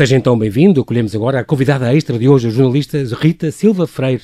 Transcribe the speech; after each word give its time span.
Seja 0.00 0.16
então 0.16 0.38
bem-vindo. 0.38 0.80
Acolhemos 0.80 1.14
agora 1.14 1.40
a 1.40 1.44
convidada 1.44 1.94
extra 1.94 2.18
de 2.18 2.26
hoje, 2.26 2.48
a 2.48 2.50
jornalista 2.50 2.96
Rita 3.20 3.50
Silva 3.50 3.86
Freire. 3.86 4.22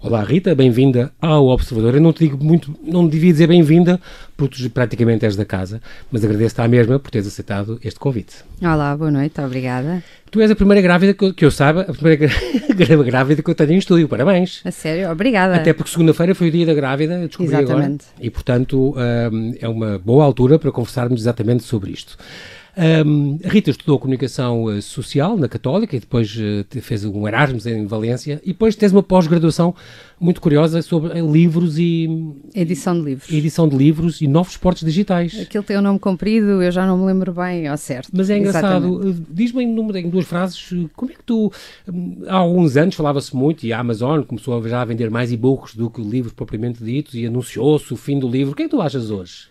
Olá 0.00 0.24
Rita, 0.24 0.54
bem-vinda 0.54 1.12
ao 1.20 1.48
Observador. 1.48 1.94
Eu 1.94 2.00
não 2.00 2.10
te 2.10 2.20
digo 2.20 2.42
muito, 2.42 2.74
não 2.82 3.06
devia 3.06 3.30
dizer 3.30 3.46
bem-vinda, 3.46 4.00
porque 4.34 4.66
praticamente 4.70 5.26
és 5.26 5.36
da 5.36 5.44
casa, 5.44 5.82
mas 6.10 6.24
agradeço-te 6.24 6.62
à 6.62 6.66
mesma 6.66 6.98
por 6.98 7.10
teres 7.10 7.26
aceitado 7.26 7.78
este 7.84 8.00
convite. 8.00 8.36
Olá, 8.62 8.96
boa 8.96 9.10
noite, 9.10 9.38
obrigada. 9.42 10.02
Tu 10.30 10.40
és 10.40 10.50
a 10.50 10.56
primeira 10.56 10.80
grávida 10.80 11.12
que 11.12 11.22
eu, 11.22 11.34
que 11.34 11.44
eu 11.44 11.50
saiba, 11.50 11.82
a 11.82 11.92
primeira 11.92 12.26
grávida 13.04 13.42
que 13.42 13.50
eu 13.50 13.54
tenho 13.54 13.72
em 13.72 13.76
estúdio, 13.76 14.08
parabéns. 14.08 14.62
A 14.64 14.70
sério, 14.70 15.10
obrigada. 15.10 15.54
Até 15.54 15.74
porque 15.74 15.90
segunda-feira 15.90 16.34
foi 16.34 16.48
o 16.48 16.50
dia 16.50 16.64
da 16.64 16.72
grávida, 16.72 17.26
descobri 17.26 17.52
Exatamente. 17.52 18.06
agora. 18.06 18.22
E 18.22 18.30
portanto 18.30 18.94
um, 18.96 19.54
é 19.60 19.68
uma 19.68 19.98
boa 19.98 20.24
altura 20.24 20.58
para 20.58 20.72
conversarmos 20.72 21.20
exatamente 21.20 21.62
sobre 21.62 21.90
isto. 21.90 22.16
Um, 22.76 23.38
a 23.44 23.48
Rita 23.48 23.70
estudou 23.70 23.98
comunicação 23.98 24.64
uh, 24.64 24.80
social 24.80 25.36
na 25.36 25.48
Católica 25.48 25.96
e 25.96 26.00
depois 26.00 26.34
uh, 26.36 26.80
fez 26.80 27.04
um 27.04 27.26
Erasmus 27.26 27.66
em 27.66 27.84
Valência 27.86 28.40
e 28.44 28.48
depois 28.48 28.76
tens 28.76 28.92
uma 28.92 29.02
pós-graduação 29.02 29.74
muito 30.20 30.40
curiosa 30.40 30.80
sobre 30.82 31.20
uh, 31.20 31.32
livros 31.32 31.78
e... 31.78 32.08
Edição 32.54 32.94
de 32.94 33.04
livros. 33.04 33.32
Edição 33.32 33.68
de 33.68 33.76
livros 33.76 34.20
e 34.20 34.28
novos 34.28 34.52
suportes 34.52 34.84
digitais. 34.84 35.38
Aquilo 35.40 35.64
tem 35.64 35.78
um 35.78 35.82
nome 35.82 35.98
comprido, 35.98 36.62
eu 36.62 36.70
já 36.70 36.86
não 36.86 36.98
me 36.98 37.06
lembro 37.06 37.32
bem 37.32 37.66
ao 37.66 37.76
certo. 37.76 38.10
Mas 38.12 38.30
é 38.30 38.38
engraçado. 38.38 39.14
Diz-me 39.28 39.64
em, 39.64 39.98
em, 39.98 40.08
duas 40.08 40.26
frases, 40.26 40.72
como 40.94 41.10
é 41.10 41.14
que 41.14 41.24
tu... 41.24 41.52
Há 42.28 42.36
alguns 42.36 42.76
anos 42.76 42.94
falava-se 42.94 43.34
muito 43.34 43.66
e 43.66 43.72
a 43.72 43.80
Amazon 43.80 44.22
começou 44.22 44.56
a, 44.56 44.68
já 44.68 44.82
a 44.82 44.84
vender 44.84 45.10
mais 45.10 45.32
e-books 45.32 45.74
do 45.74 45.90
que 45.90 46.00
livros 46.00 46.32
propriamente 46.32 46.84
ditos 46.84 47.14
e 47.14 47.26
anunciou-se 47.26 47.92
o 47.92 47.96
fim 47.96 48.18
do 48.18 48.28
livro. 48.28 48.52
O 48.52 48.56
que 48.56 48.62
é 48.62 48.64
que 48.66 48.70
tu 48.70 48.80
achas 48.80 49.10
hoje? 49.10 49.49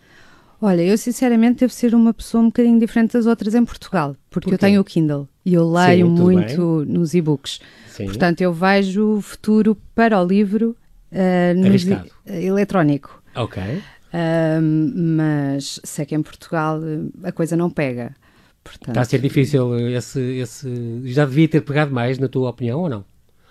Olha, 0.61 0.81
eu 0.81 0.97
sinceramente 0.97 1.61
devo 1.61 1.71
ser 1.71 1.95
uma 1.95 2.13
pessoa 2.13 2.43
um 2.43 2.47
bocadinho 2.47 2.79
diferente 2.79 3.13
das 3.13 3.25
outras 3.25 3.55
em 3.55 3.63
Portugal, 3.63 4.15
porque 4.29 4.49
Por 4.49 4.55
eu 4.55 4.57
tenho 4.57 4.81
o 4.81 4.83
Kindle 4.83 5.27
e 5.45 5.53
eu 5.53 5.69
leio 5.69 6.05
Sim, 6.05 6.11
muito 6.11 6.85
bem. 6.85 6.93
nos 6.93 7.13
e-books. 7.13 7.59
Portanto, 7.95 8.41
eu 8.41 8.53
vejo 8.53 9.17
o 9.17 9.21
futuro 9.21 9.77
para 9.95 10.21
o 10.21 10.25
livro 10.25 10.75
uh, 11.11 11.53
no 11.57 12.33
eletrónico. 12.33 13.21
Ok. 13.35 13.61
Uh, 13.61 14.61
mas 14.95 15.80
sei 15.83 16.05
que 16.05 16.15
em 16.15 16.21
Portugal 16.21 16.80
a 17.23 17.31
coisa 17.31 17.55
não 17.55 17.69
pega. 17.69 18.15
Portanto... 18.63 18.89
Está 18.89 19.02
a 19.02 19.05
ser 19.05 19.19
difícil 19.19 19.89
esse, 19.89 20.19
esse. 20.19 21.02
Já 21.05 21.25
devia 21.25 21.47
ter 21.47 21.61
pegado 21.61 21.91
mais, 21.93 22.19
na 22.19 22.27
tua 22.27 22.49
opinião, 22.49 22.81
ou 22.81 22.89
não? 22.89 23.05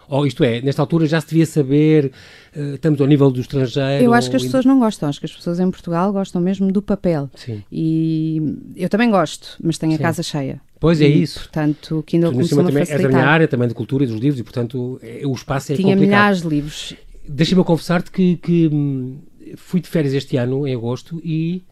Ou 0.09 0.27
isto 0.27 0.43
é, 0.43 0.61
nesta 0.63 0.81
altura 0.81 1.07
já 1.07 1.21
se 1.21 1.29
devia 1.29 1.45
saber, 1.45 2.13
uh, 2.57 2.75
estamos 2.75 3.01
ao 3.01 3.07
nível 3.07 3.31
do 3.31 3.41
estrangeiro. 3.41 4.03
Eu 4.03 4.15
acho 4.15 4.31
que 4.31 4.37
as 4.37 4.43
pessoas 4.43 4.65
não 4.65 4.79
gostam, 4.79 5.09
acho 5.09 5.21
que 5.21 5.27
as 5.27 5.33
pessoas 5.33 5.61
em 5.61 5.71
Portugal 5.71 6.13
gostam 6.13 6.41
mesmo 6.41 6.73
do 6.73 6.81
papel. 6.81 7.31
Sim. 7.35 7.63
E 7.71 8.41
eu 8.75 8.89
também 8.89 9.11
gosto, 9.11 9.57
mas 9.63 9.77
tenho 9.77 9.93
Sim. 9.93 9.99
a 9.99 10.03
casa 10.03 10.23
cheia. 10.23 10.61
Pois 10.81 11.01
é 11.01 11.09
e, 11.09 11.23
isso. 11.23 11.41
Portanto, 11.41 11.99
o 11.99 12.03
Kindle 12.03 12.33
começou 12.33 12.61
a 12.61 12.65
também 12.65 12.85
facilitar. 12.85 13.11
É 13.11 13.13
da 13.13 13.19
minha 13.19 13.31
área 13.31 13.49
também 13.49 13.69
de 13.69 13.75
cultura 13.75 14.05
e 14.05 14.07
dos 14.07 14.17
livros 14.19 14.41
e, 14.41 14.45
portanto, 14.45 14.99
é, 15.03 15.27
o 15.27 15.33
espaço 15.33 15.73
é 15.73 15.77
Tinha 15.77 15.95
complicado. 15.95 16.07
milhares 16.07 16.43
de 16.43 16.49
livros. 16.49 16.95
Deixa-me 17.29 17.63
confessar-te 17.65 18.11
que, 18.11 18.37
que 18.37 18.69
hum, 18.73 19.19
fui 19.57 19.81
de 19.81 19.89
férias 19.89 20.15
este 20.15 20.37
ano, 20.37 20.67
em 20.67 20.75
agosto, 20.75 21.21
e 21.25 21.63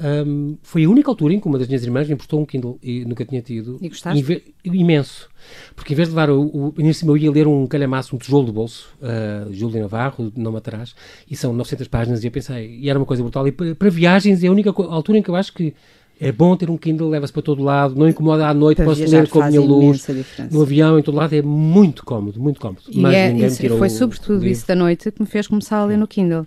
um, 0.00 0.56
foi 0.62 0.84
a 0.84 0.90
única 0.90 1.08
altura 1.08 1.34
em 1.34 1.40
que 1.40 1.46
uma 1.46 1.58
das 1.58 1.68
minhas 1.68 1.84
irmãs 1.84 2.08
me 2.08 2.14
emprestou 2.14 2.40
um 2.40 2.44
Kindle 2.44 2.78
e 2.82 3.04
nunca 3.04 3.24
tinha 3.24 3.40
tido. 3.40 3.78
E 3.80 3.88
gostaste? 3.88 4.54
Imenso. 4.64 5.28
Porque 5.76 5.92
em 5.92 5.96
vez 5.96 6.08
de 6.08 6.14
levar 6.14 6.30
o. 6.30 6.42
o 6.42 6.74
em 6.78 6.92
cima 6.92 7.12
eu 7.12 7.16
ia 7.16 7.30
ler 7.30 7.46
um 7.46 7.66
calhamaço, 7.66 8.14
um 8.16 8.18
tijolo 8.18 8.46
de 8.46 8.52
bolso, 8.52 8.88
uh, 9.00 9.52
Júlio 9.52 9.80
Navarro, 9.80 10.32
não 10.36 10.52
matarás, 10.52 10.94
e 11.30 11.36
são 11.36 11.52
900 11.52 11.86
páginas, 11.88 12.24
e 12.24 12.26
eu 12.26 12.30
pensei, 12.30 12.78
e 12.80 12.90
era 12.90 12.98
uma 12.98 13.06
coisa 13.06 13.22
brutal. 13.22 13.46
E 13.46 13.52
para, 13.52 13.74
para 13.74 13.90
viagens 13.90 14.42
é 14.42 14.48
a 14.48 14.50
única 14.50 14.70
altura 14.70 15.18
em 15.18 15.22
que 15.22 15.28
eu 15.28 15.36
acho 15.36 15.52
que 15.52 15.74
é 16.20 16.30
bom 16.30 16.56
ter 16.56 16.70
um 16.70 16.76
Kindle, 16.76 17.08
leva-se 17.08 17.32
para 17.32 17.42
todo 17.42 17.62
lado, 17.62 17.94
não 17.96 18.08
incomoda 18.08 18.46
à 18.46 18.54
noite, 18.54 18.76
para 18.76 18.86
posso 18.86 19.04
ler 19.04 19.28
com 19.28 19.42
a 19.42 19.48
minha 19.48 19.60
luz, 19.60 20.06
no 20.50 20.62
avião, 20.62 20.98
em 20.98 21.02
todo 21.02 21.16
lado, 21.16 21.34
é 21.34 21.42
muito 21.42 22.04
cómodo, 22.04 22.40
muito 22.40 22.60
cómodo. 22.60 22.82
E 22.88 23.00
Mas 23.00 23.14
é, 23.14 23.32
ninguém 23.32 23.46
isso, 23.46 23.78
foi 23.78 23.90
sobretudo 23.90 24.46
isso 24.46 24.66
da 24.66 24.74
noite 24.74 25.10
que 25.10 25.20
me 25.20 25.26
fez 25.26 25.46
começar 25.46 25.78
a 25.78 25.84
ler 25.84 25.98
no 25.98 26.06
Kindle. 26.06 26.46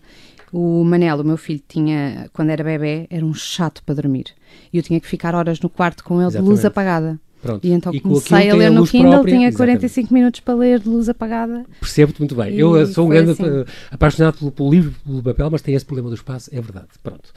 O 0.59 0.83
Manel, 0.83 1.17
o 1.19 1.23
meu 1.23 1.37
filho, 1.37 1.61
tinha, 1.67 2.27
quando 2.33 2.49
era 2.49 2.63
bebê, 2.63 3.05
era 3.11 3.23
um 3.23 3.31
chato 3.31 3.83
para 3.83 3.93
dormir. 3.93 4.33
E 4.73 4.77
eu 4.77 4.81
tinha 4.81 4.99
que 4.99 5.05
ficar 5.05 5.35
horas 5.35 5.59
no 5.59 5.69
quarto 5.69 6.03
com 6.03 6.15
ele 6.15 6.29
Exatamente. 6.29 6.45
de 6.45 6.49
luz 6.49 6.65
apagada. 6.65 7.19
Pronto. 7.39 7.63
E 7.63 7.71
então 7.71 7.93
e 7.93 7.99
comecei 7.99 8.49
a 8.49 8.55
ler 8.55 8.71
no 8.71 8.83
Kindle, 8.87 9.11
própria, 9.11 9.37
tinha 9.37 9.53
45 9.53 9.85
exatamente. 9.85 10.13
minutos 10.13 10.39
para 10.39 10.55
ler 10.55 10.79
de 10.79 10.89
luz 10.89 11.07
apagada. 11.07 11.63
Percebo-te 11.79 12.19
muito 12.19 12.33
bem. 12.33 12.55
E 12.55 12.59
eu 12.59 12.87
sou 12.87 13.05
um 13.05 13.09
grande 13.09 13.31
assim. 13.31 13.43
apaixonado 13.91 14.37
pelo, 14.39 14.51
pelo, 14.51 14.71
livro, 14.71 14.95
pelo 15.05 15.21
papel, 15.21 15.49
mas 15.51 15.61
tenho 15.61 15.75
esse 15.75 15.85
problema 15.85 16.09
do 16.09 16.15
espaço, 16.15 16.49
é 16.51 16.59
verdade. 16.59 16.87
Pronto. 17.03 17.31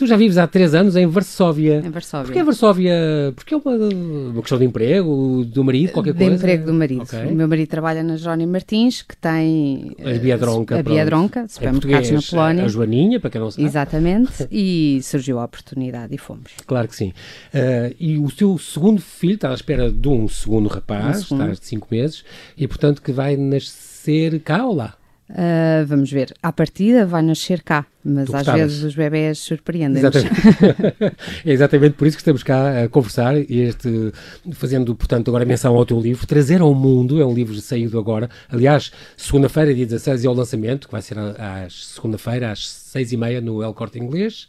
Tu 0.00 0.06
já 0.06 0.16
vives 0.16 0.38
há 0.38 0.46
três 0.46 0.74
anos 0.74 0.96
em 0.96 1.06
Varsóvia. 1.06 1.82
Em 1.84 1.90
Varsóvia. 1.90 2.24
Porquê 2.24 2.42
Varsóvia? 2.42 2.94
Porque 3.36 3.52
é 3.52 3.56
uma, 3.58 3.76
uma 3.76 4.40
questão 4.40 4.56
de 4.56 4.64
emprego, 4.64 5.44
do 5.44 5.62
marido, 5.62 5.92
qualquer 5.92 6.14
de 6.14 6.18
coisa? 6.20 6.30
De 6.30 6.36
emprego 6.38 6.64
do 6.64 6.72
marido. 6.72 7.02
Okay. 7.02 7.26
O 7.26 7.34
meu 7.34 7.46
marido 7.46 7.68
trabalha 7.68 8.02
na 8.02 8.16
Jerónimo 8.16 8.50
Martins, 8.50 9.02
que 9.02 9.14
tem... 9.14 9.94
A 10.02 10.18
Biadronca. 10.18 10.78
A 10.78 10.82
Biadronca, 10.82 11.46
supermercados 11.46 12.10
na 12.12 12.22
Polónia. 12.22 12.64
A 12.64 12.68
Joaninha, 12.68 13.20
para 13.20 13.28
quem 13.28 13.42
não 13.42 13.50
sabe. 13.50 13.62
Exatamente. 13.62 14.48
e 14.50 15.00
surgiu 15.02 15.38
a 15.38 15.44
oportunidade 15.44 16.14
e 16.14 16.16
fomos. 16.16 16.52
Claro 16.66 16.88
que 16.88 16.96
sim. 16.96 17.12
Uh, 17.52 17.94
e 18.00 18.18
o 18.18 18.30
seu 18.30 18.56
segundo 18.56 19.02
filho 19.02 19.34
está 19.34 19.50
à 19.50 19.54
espera 19.54 19.92
de 19.92 20.08
um 20.08 20.26
segundo 20.28 20.66
rapaz, 20.66 21.18
um 21.18 21.22
segundo. 21.24 21.42
está 21.42 21.60
de 21.60 21.66
cinco 21.66 21.88
meses, 21.90 22.24
e 22.56 22.66
portanto 22.66 23.02
que 23.02 23.12
vai 23.12 23.36
nascer 23.36 24.40
cá 24.40 24.64
ou 24.64 24.74
lá? 24.74 24.94
Uh, 25.30 25.86
vamos 25.86 26.10
ver. 26.10 26.34
À 26.42 26.52
partida 26.52 27.06
vai 27.06 27.22
nascer 27.22 27.62
cá, 27.62 27.86
mas 28.04 28.32
às 28.34 28.46
vezes 28.46 28.82
os 28.82 28.96
bebés 28.96 29.38
surpreendem 29.38 29.98
Exatamente. 29.98 30.34
é 31.46 31.52
exatamente 31.52 31.92
por 31.94 32.08
isso 32.08 32.16
que 32.16 32.20
estamos 32.20 32.42
cá 32.42 32.82
a 32.82 32.88
conversar 32.88 33.36
este, 33.36 34.12
fazendo, 34.52 34.94
portanto, 34.96 35.28
agora 35.28 35.44
menção 35.44 35.76
ao 35.76 35.86
teu 35.86 36.00
livro, 36.00 36.26
Trazer 36.26 36.60
ao 36.60 36.74
Mundo, 36.74 37.20
é 37.20 37.24
um 37.24 37.32
livro 37.32 37.54
saído 37.60 37.96
agora. 37.96 38.28
Aliás, 38.48 38.90
segunda-feira, 39.16 39.72
dia 39.72 39.86
16, 39.86 40.24
é 40.24 40.28
o 40.28 40.32
lançamento, 40.32 40.88
que 40.88 40.92
vai 40.92 41.02
ser 41.02 41.16
às 41.18 41.94
segunda-feira, 41.94 42.50
às 42.50 42.68
seis 42.68 43.12
e 43.12 43.16
meia, 43.16 43.40
no 43.40 43.62
El 43.62 43.72
Corte 43.72 44.00
Inglês 44.00 44.48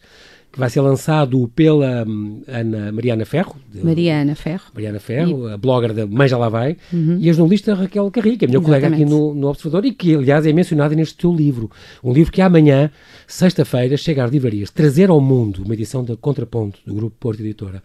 que 0.51 0.59
vai 0.59 0.69
ser 0.69 0.81
lançado 0.81 1.47
pela 1.55 2.03
hum, 2.05 2.41
Ana 2.47 2.91
Mariana 2.91 3.25
Ferro. 3.25 3.55
De, 3.73 3.83
Mariana 3.83 4.35
Ferro. 4.35 4.63
Mariana 4.73 4.99
Ferro, 4.99 5.49
e... 5.49 5.53
a 5.53 5.57
blogger 5.57 5.93
da 5.93 6.05
Mãe 6.05 6.27
Já 6.27 6.37
Lá 6.37 6.49
Vai, 6.49 6.75
uhum. 6.91 7.17
e 7.19 7.29
a 7.29 7.33
jornalista 7.33 7.73
Raquel 7.73 8.11
Carrilho, 8.11 8.37
que 8.37 8.45
é 8.45 8.47
a 8.47 8.49
minha 8.49 8.59
Exatamente. 8.59 8.81
colega 8.81 8.95
aqui 8.95 9.05
no, 9.05 9.33
no, 9.33 9.47
Observador 9.47 9.85
e 9.85 9.93
que, 9.93 10.15
aliás, 10.15 10.45
é 10.45 10.51
mencionada 10.51 10.93
neste 10.93 11.15
teu 11.15 11.33
livro. 11.33 11.71
Um 12.03 12.11
livro 12.11 12.33
que 12.33 12.41
amanhã, 12.41 12.91
sexta-feira, 13.25 13.95
chega 13.95 14.23
às 14.25 14.31
livrarias. 14.31 14.69
Trazer 14.69 15.09
ao 15.09 15.21
mundo, 15.21 15.63
uma 15.63 15.73
edição 15.73 16.03
da 16.03 16.17
Contraponto, 16.17 16.79
do 16.85 16.93
Grupo 16.93 17.15
Porto 17.17 17.39
Editora. 17.39 17.81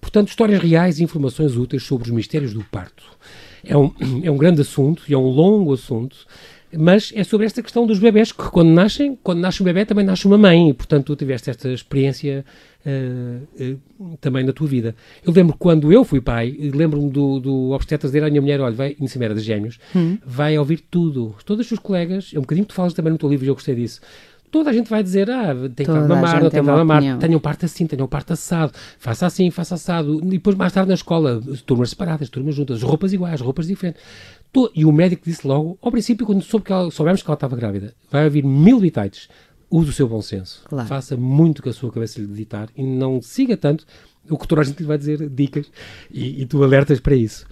Portanto, 0.00 0.28
histórias 0.28 0.60
reais 0.60 0.98
e 0.98 1.04
informações 1.04 1.56
úteis 1.56 1.82
sobre 1.84 2.08
os 2.08 2.14
mistérios 2.14 2.52
do 2.52 2.62
parto. 2.64 3.04
É 3.64 3.76
um, 3.76 3.90
é 4.22 4.30
um 4.30 4.36
grande 4.36 4.60
assunto 4.60 5.02
e 5.08 5.14
é 5.14 5.18
um 5.18 5.28
longo 5.28 5.72
assunto 5.72 6.16
mas 6.76 7.12
é 7.14 7.24
sobre 7.24 7.46
esta 7.46 7.62
questão 7.62 7.86
dos 7.86 7.98
bebés, 7.98 8.32
que 8.32 8.44
quando 8.50 8.70
nascem, 8.70 9.18
quando 9.22 9.40
nasce 9.40 9.62
um 9.62 9.64
bebê 9.64 9.84
também 9.84 10.04
nasce 10.04 10.26
uma 10.26 10.38
mãe, 10.38 10.70
e 10.70 10.74
portanto 10.74 11.06
tu 11.06 11.16
tiveste 11.16 11.50
esta 11.50 11.68
experiência 11.70 12.44
uh, 12.86 13.74
uh, 14.00 14.16
também 14.20 14.44
na 14.44 14.52
tua 14.52 14.66
vida. 14.66 14.94
Eu 15.24 15.32
lembro 15.32 15.56
quando 15.58 15.92
eu 15.92 16.04
fui 16.04 16.20
pai, 16.20 16.56
lembro-me 16.74 17.10
do, 17.10 17.40
do 17.40 17.70
obstetra 17.70 18.08
dizer 18.08 18.24
à 18.24 18.28
minha 18.28 18.40
mulher, 18.40 18.60
olha, 18.60 18.74
vai, 18.74 18.96
inicialmente 18.98 19.32
era 19.32 19.34
de 19.34 19.46
gêmeos, 19.46 19.78
hum. 19.94 20.18
vai 20.24 20.58
ouvir 20.58 20.82
tudo, 20.90 21.34
todos 21.44 21.62
os 21.62 21.68
seus 21.68 21.80
colegas, 21.80 22.32
é 22.34 22.38
um 22.38 22.42
bocadinho 22.42 22.66
que 22.66 22.72
tu 22.72 22.76
falas 22.76 22.94
também 22.94 23.12
no 23.12 23.18
teu 23.18 23.28
livro 23.28 23.44
e 23.44 23.48
eu 23.48 23.54
gostei 23.54 23.74
disso, 23.74 24.00
toda 24.52 24.68
a 24.68 24.72
gente 24.72 24.88
vai 24.88 25.02
dizer, 25.02 25.30
ah, 25.30 25.54
tem 25.74 25.86
que 25.86 25.92
mamar, 25.92 26.42
não 26.42 26.50
tem 26.50 26.62
que 26.62 26.70
mamar, 26.70 27.18
tenham 27.18 27.40
parte 27.40 27.64
assim, 27.64 27.86
tenham 27.86 28.06
parte 28.06 28.34
assado, 28.34 28.72
faça 28.98 29.26
assim, 29.26 29.50
faça 29.50 29.74
assado. 29.74 30.20
E 30.22 30.32
depois, 30.32 30.54
mais 30.54 30.72
tarde 30.72 30.88
na 30.88 30.94
escola, 30.94 31.40
turmas 31.64 31.90
separadas, 31.90 32.28
turmas 32.28 32.54
juntas, 32.54 32.82
roupas 32.82 33.14
iguais, 33.14 33.40
roupas 33.40 33.66
diferentes. 33.66 34.00
E 34.74 34.84
o 34.84 34.92
médico 34.92 35.24
disse 35.24 35.46
logo, 35.46 35.78
ao 35.80 35.90
princípio, 35.90 36.26
quando 36.26 36.42
soube 36.42 36.66
que 36.66 36.72
ela, 36.72 36.90
soubemos 36.90 37.22
que 37.22 37.28
ela 37.28 37.34
estava 37.34 37.56
grávida, 37.56 37.94
vai 38.10 38.26
haver 38.26 38.44
mil 38.44 38.80
bitates. 38.80 39.28
Use 39.70 39.88
o 39.88 39.92
seu 39.92 40.06
bom 40.06 40.20
senso. 40.20 40.62
Claro. 40.66 40.86
Faça 40.86 41.16
muito 41.16 41.62
que 41.62 41.70
a 41.70 41.72
sua 41.72 41.90
cabeça 41.90 42.20
lhe 42.20 42.26
ditar 42.26 42.68
e 42.76 42.82
não 42.82 43.22
siga 43.22 43.56
tanto 43.56 43.86
o 44.28 44.36
que 44.38 44.46
toda 44.46 44.60
a 44.60 44.64
gente 44.64 44.80
lhe 44.80 44.86
vai 44.86 44.98
dizer 44.98 45.30
dicas 45.30 45.72
e, 46.10 46.42
e 46.42 46.46
tu 46.46 46.62
alertas 46.62 47.00
para 47.00 47.14
isso. 47.14 47.46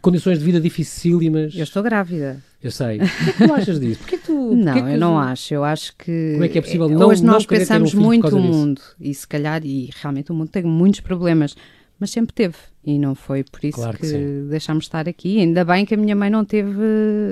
condições 0.00 0.38
de 0.38 0.44
vida 0.44 0.60
dificílimas. 0.60 1.54
Eu 1.54 1.62
estou 1.62 1.82
grávida. 1.82 2.42
Eu 2.62 2.70
sei. 2.70 2.98
O 2.98 3.00
que 3.00 3.46
tu 3.46 3.52
achas 3.52 3.80
disso? 3.80 3.98
Porquê 4.00 4.16
isso? 4.16 4.32
Não, 4.54 4.88
eu 4.88 4.98
não 4.98 5.18
acho. 5.18 5.52
Eu 5.52 5.64
acho 5.64 5.94
que. 5.96 6.32
Como 6.32 6.44
é 6.44 6.48
que 6.48 6.58
é 6.58 6.62
possível 6.62 6.88
não 6.88 7.08
Hoje 7.08 7.24
nós 7.24 7.42
não 7.42 7.48
pensamos 7.48 7.94
um 7.94 8.00
muito 8.00 8.36
o 8.36 8.40
mundo 8.40 8.80
e 9.00 9.12
se 9.12 9.26
calhar, 9.26 9.64
e 9.64 9.90
realmente 10.00 10.30
o 10.30 10.34
mundo 10.34 10.48
tem 10.48 10.62
muitos 10.62 11.00
problemas 11.00 11.56
mas 12.02 12.10
sempre 12.10 12.34
teve. 12.34 12.56
E 12.84 12.98
não 12.98 13.14
foi 13.14 13.44
por 13.44 13.64
isso 13.64 13.76
claro 13.76 13.96
que, 13.96 14.08
que 14.08 14.46
deixámos 14.50 14.86
estar 14.86 15.08
aqui. 15.08 15.38
Ainda 15.38 15.64
bem 15.64 15.86
que 15.86 15.94
a 15.94 15.96
minha 15.96 16.16
mãe 16.16 16.28
não 16.28 16.44
teve 16.44 16.72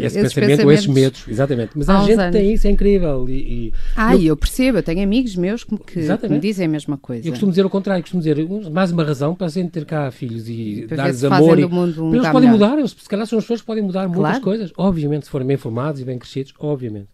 esse 0.01 0.33
pensamento 0.33 0.65
ou 0.65 0.71
esses 0.71 0.87
medos, 0.87 1.25
exatamente. 1.27 1.73
Mas 1.75 1.89
a 1.89 2.05
gente 2.05 2.21
anos. 2.21 2.33
tem 2.37 2.53
isso, 2.53 2.69
é 2.69 2.71
incrível. 2.71 3.29
E, 3.29 3.33
e 3.33 3.75
ah, 3.97 4.15
eu... 4.15 4.23
eu... 4.23 4.37
percebo, 4.37 4.79
eu 4.79 4.83
tenho 4.85 5.03
amigos 5.03 5.35
meus 5.35 5.65
que, 5.65 5.77
que, 5.77 6.29
me 6.29 6.39
dizem 6.39 6.67
a 6.67 6.69
mesma 6.69 6.97
coisa. 6.97 7.27
Eu 7.27 7.33
costumo 7.33 7.51
dizer 7.51 7.67
o 7.67 7.69
contrário, 7.69 8.01
costumo 8.01 8.23
dizer 8.23 8.37
mais 8.71 8.93
uma 8.93 9.03
razão 9.03 9.35
para 9.35 9.49
a 9.49 9.51
gente 9.51 9.71
ter 9.71 9.85
cá 9.85 10.09
filhos 10.13 10.49
e 10.49 10.87
dar-lhes 10.87 11.25
amor. 11.25 11.59
E, 11.59 11.67
mundo 11.67 12.15
eles 12.15 12.29
podem 12.29 12.49
melhor. 12.49 12.69
mudar, 12.69 12.79
eles, 12.79 12.93
se 12.93 13.09
calhar 13.09 13.27
são 13.27 13.37
as 13.37 13.45
pessoas 13.45 13.61
que 13.61 13.67
podem 13.67 13.83
mudar 13.83 14.05
claro. 14.05 14.21
muitas 14.21 14.39
coisas, 14.39 14.73
obviamente, 14.77 15.25
se 15.25 15.33
forem 15.33 15.49
bem 15.49 15.57
formados 15.57 16.01
e 16.01 16.05
bem 16.05 16.17
crescidos, 16.17 16.55
obviamente. 16.61 17.09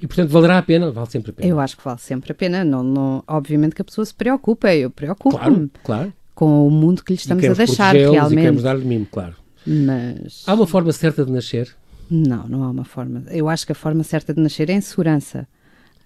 E, 0.00 0.06
portanto, 0.06 0.28
valerá 0.28 0.58
a 0.58 0.62
pena? 0.62 0.92
Vale 0.92 1.10
sempre 1.10 1.32
a 1.32 1.34
pena. 1.34 1.48
Eu 1.48 1.58
acho 1.58 1.76
que 1.76 1.82
vale 1.82 1.98
sempre 1.98 2.30
a 2.30 2.34
pena. 2.34 2.64
Não, 2.64 2.84
não, 2.84 3.24
obviamente 3.26 3.74
que 3.74 3.82
a 3.82 3.84
pessoa 3.84 4.04
se 4.04 4.14
preocupa, 4.14 4.72
eu 4.72 4.88
preocupo-me. 4.88 5.40
Claro, 5.40 5.70
claro 5.82 6.12
com 6.42 6.66
o 6.66 6.70
mundo 6.72 7.04
que 7.04 7.12
lhe 7.12 7.18
estamos 7.20 7.44
a 7.44 7.52
deixar 7.52 7.94
realmente. 7.94 8.32
E 8.32 8.36
queremos 8.36 8.62
dar-lhe 8.64 8.84
mimo, 8.84 9.06
claro. 9.06 9.36
Mas... 9.64 10.42
Há 10.44 10.54
uma 10.54 10.66
forma 10.66 10.90
certa 10.90 11.24
de 11.24 11.30
nascer? 11.30 11.72
Não, 12.10 12.48
não 12.48 12.64
há 12.64 12.70
uma 12.70 12.84
forma. 12.84 13.22
Eu 13.30 13.48
acho 13.48 13.64
que 13.64 13.70
a 13.70 13.76
forma 13.76 14.02
certa 14.02 14.34
de 14.34 14.40
nascer 14.40 14.68
é 14.68 14.72
em 14.72 14.80
segurança 14.80 15.46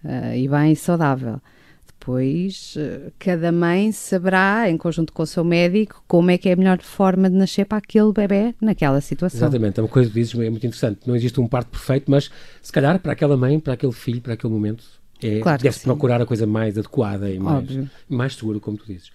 uh, 0.04 0.36
e 0.36 0.46
bem 0.46 0.74
saudável. 0.74 1.40
Depois, 1.86 2.76
uh, 2.76 3.10
cada 3.18 3.50
mãe 3.50 3.90
saberá, 3.92 4.68
em 4.68 4.76
conjunto 4.76 5.10
com 5.10 5.22
o 5.22 5.26
seu 5.26 5.42
médico, 5.42 6.04
como 6.06 6.30
é 6.30 6.36
que 6.36 6.50
é 6.50 6.52
a 6.52 6.56
melhor 6.56 6.82
forma 6.82 7.30
de 7.30 7.36
nascer 7.36 7.64
para 7.64 7.78
aquele 7.78 8.12
bebê 8.12 8.54
naquela 8.60 9.00
situação. 9.00 9.38
Exatamente, 9.38 9.80
é 9.80 9.82
uma 9.82 9.88
coisa 9.88 10.10
que 10.10 10.16
dizes 10.16 10.34
é 10.34 10.50
muito 10.50 10.66
interessante. 10.66 11.00
Não 11.06 11.16
existe 11.16 11.40
um 11.40 11.48
parto 11.48 11.70
perfeito, 11.70 12.10
mas 12.10 12.30
se 12.60 12.70
calhar 12.70 12.98
para 12.98 13.12
aquela 13.12 13.38
mãe, 13.38 13.58
para 13.58 13.72
aquele 13.72 13.92
filho, 13.92 14.20
para 14.20 14.34
aquele 14.34 14.52
momento, 14.52 14.84
é, 15.22 15.40
claro 15.40 15.62
deve-se 15.62 15.82
procurar 15.82 16.20
a 16.20 16.26
coisa 16.26 16.46
mais 16.46 16.76
adequada 16.76 17.30
e 17.30 17.38
mais, 17.38 17.64
mais 18.06 18.34
segura, 18.34 18.60
como 18.60 18.76
tu 18.76 18.84
dizes. 18.86 19.10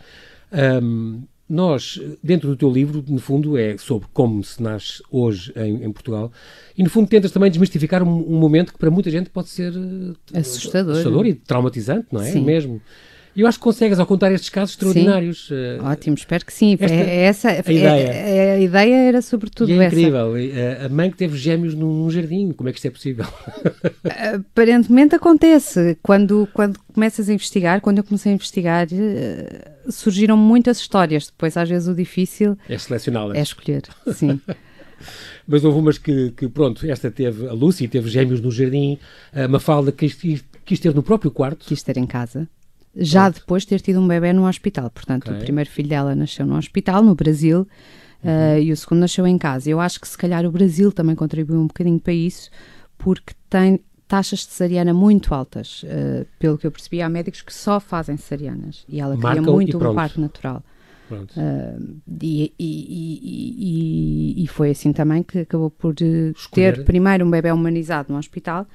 Um, 0.51 1.23
nós, 1.51 1.99
dentro 2.23 2.47
do 2.47 2.55
teu 2.55 2.71
livro, 2.71 3.03
no 3.09 3.19
fundo, 3.19 3.57
é 3.57 3.77
sobre 3.77 4.07
como 4.13 4.41
se 4.41 4.63
nasce 4.63 5.03
hoje 5.11 5.51
em, 5.53 5.83
em 5.83 5.91
Portugal 5.91 6.31
e, 6.77 6.81
no 6.81 6.89
fundo, 6.89 7.09
tentas 7.09 7.29
também 7.29 7.49
desmistificar 7.49 8.01
um, 8.01 8.07
um, 8.07 8.39
momento 8.39 8.71
que 8.71 8.79
para 8.79 8.89
muita 8.89 9.11
gente 9.11 9.29
pode 9.29 9.49
ser 9.49 9.73
eh, 9.73 10.39
assustador, 10.39 10.93
assustador 10.93 11.25
e 11.25 11.33
traumatizante, 11.33 12.07
não 12.09 12.21
é? 12.21 12.31
Sim. 12.31 12.45
Mesmo. 12.45 12.81
E 13.33 13.41
eu 13.41 13.47
acho 13.47 13.57
que 13.57 13.63
consegues, 13.63 13.97
ao 13.97 14.05
contar 14.05 14.31
estes 14.31 14.49
casos 14.49 14.71
extraordinários. 14.71 15.47
Sim. 15.47 15.53
Uh, 15.79 15.85
Ótimo, 15.85 16.15
espero 16.15 16.45
que 16.45 16.51
sim. 16.51 16.77
Esta, 16.79 16.95
é, 16.95 17.15
essa, 17.23 17.49
a, 17.49 17.59
ideia. 17.59 18.07
É, 18.09 18.53
a 18.55 18.59
ideia 18.59 18.95
era 19.07 19.21
sobretudo 19.21 19.69
e 19.69 19.73
é 19.73 19.85
essa. 19.85 19.95
incrível. 19.95 20.33
A 20.85 20.89
mãe 20.89 21.09
que 21.09 21.17
teve 21.17 21.37
gêmeos 21.37 21.73
num, 21.73 22.09
jardim, 22.09 22.51
como 22.51 22.67
é 22.67 22.73
que 22.73 22.77
isto 22.77 22.87
é 22.87 22.91
possível? 22.91 23.25
Aparentemente 24.35 25.15
acontece. 25.15 25.97
Quando, 26.03 26.47
quando 26.53 26.77
começas 26.93 27.29
a 27.29 27.33
investigar, 27.33 27.79
quando 27.79 27.99
eu 27.99 28.03
comecei 28.03 28.33
a 28.33 28.35
investigar, 28.35 28.87
uh, 28.87 29.91
surgiram 29.91 30.35
muitas 30.35 30.79
histórias. 30.79 31.27
Depois, 31.27 31.55
às 31.55 31.69
vezes, 31.69 31.87
o 31.87 31.95
difícil 31.95 32.57
é 32.67 32.77
selecioná-las. 32.77 33.37
É 33.37 33.41
escolher, 33.41 33.83
sim. 34.13 34.41
Mas 35.47 35.63
houve 35.63 35.79
umas 35.79 35.97
que, 35.97 36.31
que, 36.31 36.47
pronto, 36.47 36.85
esta 36.85 37.09
teve, 37.09 37.47
a 37.47 37.53
Lucy 37.53 37.87
teve 37.87 38.07
gêmeos 38.09 38.39
no 38.39 38.51
jardim, 38.51 38.99
a 39.33 39.47
Mafalda 39.47 39.91
quis, 39.91 40.15
quis 40.63 40.79
ter 40.79 40.93
no 40.93 41.01
próprio 41.01 41.31
quarto. 41.31 41.65
Quis 41.65 41.81
ter 41.81 41.97
em 41.97 42.05
casa 42.05 42.47
já 42.95 43.23
Pronto. 43.23 43.39
depois 43.39 43.63
de 43.63 43.69
ter 43.69 43.81
tido 43.81 43.99
um 43.99 44.07
bebê 44.07 44.33
no 44.33 44.47
hospital. 44.47 44.89
Portanto, 44.89 45.27
okay. 45.27 45.37
o 45.37 45.39
primeiro 45.39 45.69
filho 45.69 45.89
dela 45.89 46.15
nasceu 46.15 46.45
no 46.45 46.57
hospital, 46.57 47.03
no 47.03 47.15
Brasil, 47.15 47.67
uhum. 48.23 48.57
uh, 48.57 48.59
e 48.59 48.71
o 48.71 48.77
segundo 48.77 48.99
nasceu 48.99 49.25
em 49.25 49.37
casa. 49.37 49.69
Eu 49.69 49.79
acho 49.79 49.99
que 49.99 50.07
se 50.07 50.17
calhar 50.17 50.45
o 50.45 50.51
Brasil 50.51 50.91
também 50.91 51.15
contribuiu 51.15 51.59
um 51.59 51.67
bocadinho 51.67 51.99
para 51.99 52.13
isso, 52.13 52.49
porque 52.97 53.33
tem 53.49 53.79
taxas 54.07 54.39
de 54.39 54.45
cesariana 54.47 54.93
muito 54.93 55.33
altas. 55.33 55.83
Uh, 55.83 56.25
pelo 56.37 56.57
que 56.57 56.67
eu 56.67 56.71
percebi, 56.71 57.01
há 57.01 57.09
médicos 57.09 57.41
que 57.41 57.53
só 57.53 57.79
fazem 57.79 58.17
cesarianas, 58.17 58.85
e 58.89 58.99
ela 58.99 59.15
queria 59.15 59.41
muito 59.41 59.77
um 59.77 59.95
parto 59.95 60.19
natural. 60.19 60.63
Uh, 61.11 61.99
e, 62.21 62.53
e, 62.57 64.33
e, 64.37 64.43
e, 64.43 64.47
foi 64.47 64.69
assim 64.71 64.93
também 64.93 65.21
que 65.21 65.39
acabou 65.39 65.69
por 65.69 65.93
Escolher. 65.93 66.77
ter 66.77 66.85
primeiro 66.85 67.25
um 67.25 67.29
bebê 67.29 67.51
humanizado 67.51 68.13
no 68.13 68.17
hospital 68.17 68.65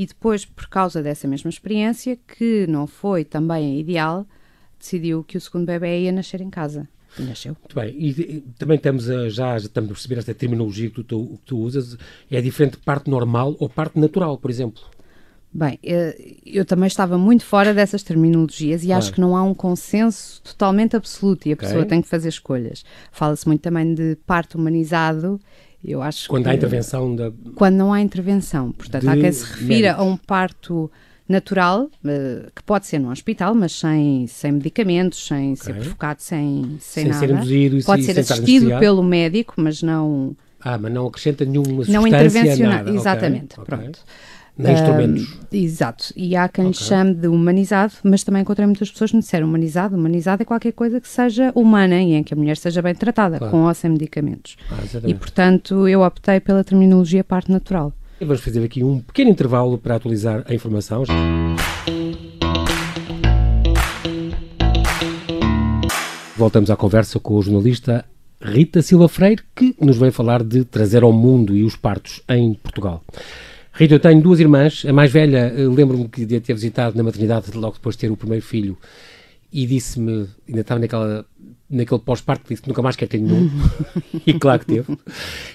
e 0.00 0.06
depois, 0.06 0.46
por 0.46 0.66
causa 0.66 1.02
dessa 1.02 1.28
mesma 1.28 1.50
experiência, 1.50 2.18
que 2.26 2.66
não 2.66 2.86
foi 2.86 3.22
também 3.22 3.76
a 3.76 3.78
ideal, 3.78 4.26
decidiu 4.78 5.22
que 5.22 5.36
o 5.36 5.40
segundo 5.42 5.66
bebê 5.66 6.04
ia 6.04 6.10
nascer 6.10 6.40
em 6.40 6.48
casa. 6.48 6.88
E 7.18 7.22
nasceu. 7.22 7.54
Muito 7.60 7.74
bem. 7.74 7.94
E, 7.98 8.08
e 8.08 8.40
também 8.58 8.78
estamos 8.78 9.10
a, 9.10 9.28
já, 9.28 9.58
já 9.58 9.66
estamos 9.66 9.90
a 9.90 9.92
perceber 9.92 10.18
esta 10.18 10.32
terminologia 10.32 10.88
que 10.88 11.04
tu, 11.04 11.26
que 11.26 11.44
tu 11.44 11.58
usas. 11.58 11.98
É 12.30 12.40
diferente 12.40 12.78
de 12.78 12.82
parte 12.82 13.10
normal 13.10 13.54
ou 13.58 13.68
parte 13.68 14.00
natural, 14.00 14.38
por 14.38 14.50
exemplo? 14.50 14.82
Bem, 15.52 15.78
eh, 15.82 16.38
eu 16.46 16.64
também 16.64 16.86
estava 16.86 17.18
muito 17.18 17.44
fora 17.44 17.74
dessas 17.74 18.02
terminologias 18.02 18.82
e 18.82 18.86
claro. 18.86 19.02
acho 19.02 19.12
que 19.12 19.20
não 19.20 19.36
há 19.36 19.42
um 19.42 19.52
consenso 19.52 20.40
totalmente 20.42 20.96
absoluto 20.96 21.46
e 21.46 21.50
a 21.50 21.54
okay. 21.54 21.68
pessoa 21.68 21.84
tem 21.84 22.00
que 22.00 22.08
fazer 22.08 22.30
escolhas. 22.30 22.86
Fala-se 23.12 23.46
muito 23.46 23.60
também 23.60 23.92
de 23.92 24.16
parto 24.26 24.56
humanizado 24.56 25.38
eu 25.84 26.02
acho 26.02 26.28
quando 26.28 26.44
que, 26.44 26.50
há 26.50 26.54
intervenção 26.54 27.16
da... 27.16 27.32
quando 27.54 27.76
não 27.76 27.92
há 27.92 28.00
intervenção, 28.00 28.72
portanto, 28.72 29.08
há 29.08 29.16
quem 29.16 29.32
se 29.32 29.44
refira 29.44 29.94
a 29.94 30.02
um 30.02 30.16
parto 30.16 30.90
natural, 31.28 31.84
uh, 31.84 32.50
que 32.54 32.62
pode 32.64 32.86
ser 32.86 32.98
num 32.98 33.10
hospital, 33.10 33.54
mas 33.54 33.72
sem, 33.72 34.26
sem 34.26 34.52
medicamentos, 34.52 35.26
sem 35.26 35.52
okay. 35.52 35.64
ser 35.64 35.74
provocado, 35.74 36.20
sem, 36.20 36.76
sem, 36.80 37.04
sem 37.04 37.04
nada. 37.06 37.20
Ser 37.20 37.30
induzido 37.30 37.84
pode 37.84 38.02
ser 38.02 38.18
assistido 38.18 38.78
pelo 38.78 39.02
médico, 39.02 39.54
mas 39.56 39.80
não. 39.80 40.36
Ah, 40.60 40.76
mas 40.76 40.92
não 40.92 41.06
acrescenta 41.06 41.44
nenhuma 41.44 41.84
não 41.88 42.06
intervencionar. 42.06 42.86
Exatamente, 42.88 43.58
okay. 43.58 43.64
pronto. 43.64 44.00
Okay. 44.00 44.02
Nem 44.56 44.74
instrumentos. 44.74 45.32
Uh, 45.32 45.38
exato. 45.52 46.12
E 46.16 46.36
há 46.36 46.48
quem 46.48 46.66
okay. 46.66 46.78
lhe 46.78 46.86
chame 46.86 47.14
de 47.14 47.28
humanizado, 47.28 47.94
mas 48.02 48.22
também 48.22 48.42
encontrei 48.42 48.66
muitas 48.66 48.90
pessoas 48.90 49.10
que 49.10 49.16
me 49.16 49.22
disseram 49.22 49.46
humanizado. 49.46 49.96
Humanizado 49.96 50.42
é 50.42 50.44
qualquer 50.44 50.72
coisa 50.72 51.00
que 51.00 51.08
seja 51.08 51.52
humana 51.54 52.00
e 52.02 52.14
em 52.14 52.22
que 52.22 52.34
a 52.34 52.36
mulher 52.36 52.56
seja 52.56 52.82
bem 52.82 52.94
tratada, 52.94 53.38
claro. 53.38 53.50
com 53.50 53.64
ou 53.64 53.74
sem 53.74 53.90
medicamentos. 53.90 54.56
Ah, 54.70 54.76
e, 55.06 55.14
portanto, 55.14 55.88
eu 55.88 56.02
optei 56.02 56.40
pela 56.40 56.62
terminologia 56.62 57.24
parte 57.24 57.50
natural. 57.50 57.92
E 58.20 58.24
vamos 58.24 58.42
fazer 58.42 58.62
aqui 58.62 58.84
um 58.84 59.00
pequeno 59.00 59.30
intervalo 59.30 59.78
para 59.78 59.96
atualizar 59.96 60.44
a 60.46 60.54
informação. 60.54 61.04
Voltamos 66.36 66.70
à 66.70 66.76
conversa 66.76 67.18
com 67.18 67.34
o 67.34 67.42
jornalista 67.42 68.04
Rita 68.42 68.80
Silva 68.80 69.08
Freire, 69.08 69.42
que 69.54 69.76
nos 69.78 69.98
vem 69.98 70.10
falar 70.10 70.42
de 70.42 70.64
trazer 70.64 71.02
ao 71.02 71.12
mundo 71.12 71.54
e 71.54 71.62
os 71.62 71.76
partos 71.76 72.22
em 72.28 72.54
Portugal. 72.54 73.02
Rita, 73.72 73.94
eu 73.94 74.00
tenho 74.00 74.20
duas 74.20 74.40
irmãs. 74.40 74.84
A 74.86 74.92
mais 74.92 75.12
velha, 75.12 75.52
eh, 75.56 75.66
lembro-me 75.66 76.08
de 76.08 76.40
ter 76.40 76.54
visitado 76.54 76.96
na 76.96 77.02
maternidade 77.02 77.50
logo 77.56 77.74
depois 77.74 77.94
de 77.94 78.00
ter 78.00 78.10
o 78.10 78.16
primeiro 78.16 78.44
filho 78.44 78.76
e 79.52 79.66
disse-me, 79.66 80.28
ainda 80.50 80.62
estava 80.62 80.80
naquela 80.80 81.26
naquele 81.70 82.00
pós-parto 82.00 82.48
disse 82.48 82.60
que 82.60 82.68
nunca 82.68 82.82
mais 82.82 82.96
quer 82.96 83.06
ter 83.06 83.18
nenhum. 83.18 83.48
e 84.26 84.34
claro 84.34 84.58
que 84.58 84.66
teve. 84.66 84.98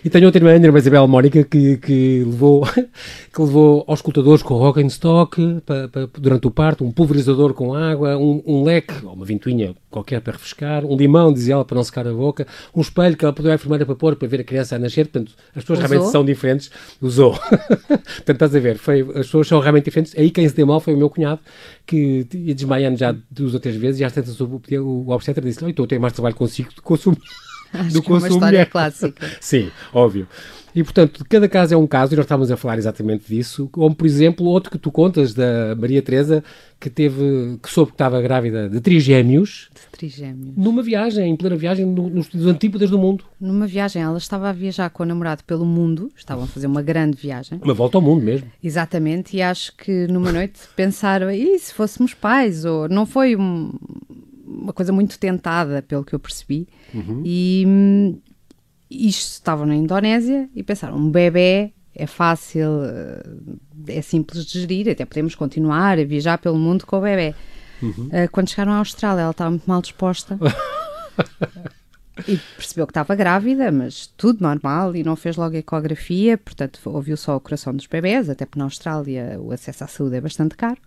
E 0.03 0.09
tenho 0.09 0.25
outra 0.25 0.39
irmã, 0.39 0.51
a 0.51 0.55
irmã 0.55 0.79
Isabel 0.79 1.07
Mónica, 1.07 1.43
que, 1.43 1.77
que, 1.77 2.23
levou, 2.25 2.65
que 3.33 3.41
levou 3.41 3.83
aos 3.85 3.99
escutadores 3.99 4.41
com 4.41 4.55
rock 4.55 4.81
and 4.81 4.87
stock 4.87 5.61
para, 5.65 5.89
para, 5.89 6.09
durante 6.17 6.47
o 6.47 6.51
parto, 6.51 6.85
um 6.85 6.91
pulverizador 6.91 7.53
com 7.53 7.73
água, 7.73 8.17
um, 8.17 8.41
um 8.45 8.63
leque, 8.63 9.05
ou 9.05 9.13
uma 9.13 9.25
ventoinha 9.25 9.75
qualquer 9.89 10.21
para 10.21 10.33
refrescar, 10.33 10.85
um 10.85 10.95
limão, 10.95 11.31
dizia 11.33 11.53
ela, 11.53 11.65
para 11.65 11.75
não 11.75 11.83
secar 11.83 12.07
a 12.07 12.13
boca, 12.13 12.47
um 12.73 12.81
espelho 12.81 13.15
que 13.15 13.23
ela 13.23 13.33
pediu 13.33 13.51
à 13.51 13.55
enfermeira 13.55 13.85
para 13.85 13.95
pôr 13.95 14.15
para 14.15 14.27
ver 14.27 14.41
a 14.41 14.43
criança 14.43 14.75
a 14.75 14.79
nascer. 14.79 15.07
Portanto, 15.07 15.33
as 15.55 15.63
pessoas 15.63 15.79
Usou? 15.79 15.89
realmente 15.89 16.11
são 16.11 16.25
diferentes. 16.25 16.71
Usou. 17.01 17.33
Portanto, 17.87 18.31
estás 18.31 18.55
a 18.55 18.59
ver, 18.59 18.77
foi, 18.77 19.01
as 19.01 19.25
pessoas 19.25 19.47
são 19.47 19.59
realmente 19.59 19.85
diferentes. 19.85 20.13
Aí 20.17 20.31
quem 20.31 20.47
se 20.47 20.55
deu 20.55 20.67
mal 20.67 20.79
foi 20.79 20.93
o 20.93 20.97
meu 20.97 21.09
cunhado, 21.09 21.39
que 21.85 22.27
ia 22.33 22.55
desmaiando 22.55 22.97
já 22.97 23.15
duas 23.29 23.53
ou 23.53 23.59
três 23.59 23.75
vezes 23.75 24.01
e 24.01 24.03
às 24.03 24.11
tantas 24.11 24.39
o, 24.39 24.61
o 24.85 25.09
obstetra 25.09 25.43
disse: 25.43 25.59
Então, 25.65 25.83
eu 25.83 25.87
tenho 25.87 26.01
mais 26.01 26.13
trabalho 26.13 26.35
consigo 26.35 26.73
do 26.73 26.81
consumo. 26.81 27.17
Acho 27.73 27.93
do 27.93 28.01
que 28.01 28.09
é 28.09 28.13
uma 28.13 28.27
história 28.27 28.45
mulher. 28.45 28.69
clássica. 28.69 29.27
Sim, 29.41 29.69
óbvio. 29.93 30.27
E, 30.75 30.83
portanto, 30.83 31.25
cada 31.29 31.47
caso 31.47 31.73
é 31.73 31.77
um 31.77 31.87
caso, 31.87 32.13
e 32.13 32.17
nós 32.17 32.25
estávamos 32.25 32.51
a 32.51 32.57
falar 32.57 32.77
exatamente 32.77 33.25
disso, 33.33 33.69
como, 33.71 33.95
por 33.95 34.05
exemplo, 34.05 34.45
outro 34.45 34.69
que 34.69 34.77
tu 34.77 34.91
contas 34.91 35.33
da 35.33 35.73
Maria 35.73 36.01
Teresa, 36.01 36.43
que 36.77 36.89
teve, 36.89 37.57
que 37.63 37.69
soube 37.69 37.91
que 37.91 37.95
estava 37.95 38.21
grávida 38.21 38.69
de 38.69 38.81
trigêmeos. 38.81 39.69
De 39.73 39.97
trigêmeos. 39.97 40.53
Numa 40.57 40.83
viagem, 40.83 41.31
em 41.31 41.35
plena 41.37 41.55
viagem, 41.55 41.85
no, 41.85 42.09
nos 42.09 42.45
antípodas 42.45 42.89
do 42.89 42.99
mundo. 42.99 43.23
Numa 43.39 43.65
viagem, 43.65 44.01
ela 44.01 44.17
estava 44.17 44.49
a 44.49 44.51
viajar 44.51 44.89
com 44.89 45.03
o 45.03 45.05
namorado 45.05 45.45
pelo 45.45 45.65
mundo, 45.65 46.11
estavam 46.13 46.43
a 46.43 46.47
fazer 46.47 46.67
uma 46.67 46.81
grande 46.81 47.15
viagem. 47.15 47.57
Uma 47.63 47.73
volta 47.73 47.97
ao 47.97 48.01
mundo 48.01 48.21
mesmo. 48.21 48.51
Exatamente, 48.61 49.37
e 49.37 49.41
acho 49.41 49.73
que 49.77 50.07
numa 50.07 50.33
noite 50.33 50.59
pensaram, 50.75 51.31
e 51.31 51.57
se 51.57 51.73
fôssemos 51.73 52.13
pais? 52.13 52.65
Ou 52.65 52.89
não 52.89 53.05
foi 53.05 53.37
um, 53.37 53.71
uma 54.45 54.73
coisa 54.73 54.93
muito 54.93 55.17
tentada, 55.17 55.81
pelo 55.81 56.03
que 56.03 56.13
eu 56.13 56.19
percebi. 56.19 56.67
Uhum. 56.93 57.23
E 57.25 57.63
hum, 57.67 58.19
isto 58.89 59.33
estavam 59.33 59.65
na 59.65 59.75
Indonésia 59.75 60.49
e 60.55 60.63
pensaram: 60.63 60.97
um 60.97 61.09
bebê 61.09 61.73
é 61.95 62.05
fácil, 62.05 62.83
eh, 62.83 63.97
é 63.97 64.01
simples 64.01 64.45
de 64.45 64.59
gerir, 64.59 64.89
até 64.89 65.05
podemos 65.05 65.33
continuar 65.33 65.97
a 65.97 66.03
viajar 66.03 66.37
pelo 66.37 66.57
mundo 66.57 66.85
com 66.85 66.97
o 66.97 67.01
bebê. 67.01 67.33
Uhum. 67.81 68.07
Uh, 68.07 68.29
quando 68.31 68.49
chegaram 68.49 68.73
à 68.73 68.77
Austrália, 68.77 69.21
ela 69.21 69.31
estava 69.31 69.49
muito 69.49 69.65
mal 69.65 69.81
disposta. 69.81 70.37
E 72.27 72.37
percebeu 72.55 72.87
que 72.87 72.91
estava 72.91 73.13
grávida, 73.13 73.69
mas 73.71 74.07
tudo 74.15 74.41
normal 74.41 74.95
e 74.95 75.03
não 75.03 75.17
fez 75.17 75.35
logo 75.35 75.55
ecografia, 75.57 76.37
portanto 76.37 76.79
ouviu 76.85 77.17
só 77.17 77.35
o 77.35 77.41
coração 77.41 77.75
dos 77.75 77.87
bebés, 77.87 78.29
até 78.29 78.45
porque 78.45 78.57
na 78.57 78.65
Austrália 78.65 79.37
o 79.37 79.51
acesso 79.51 79.83
à 79.83 79.87
saúde 79.87 80.15
é 80.15 80.21
bastante 80.21 80.55
caro. 80.55 80.77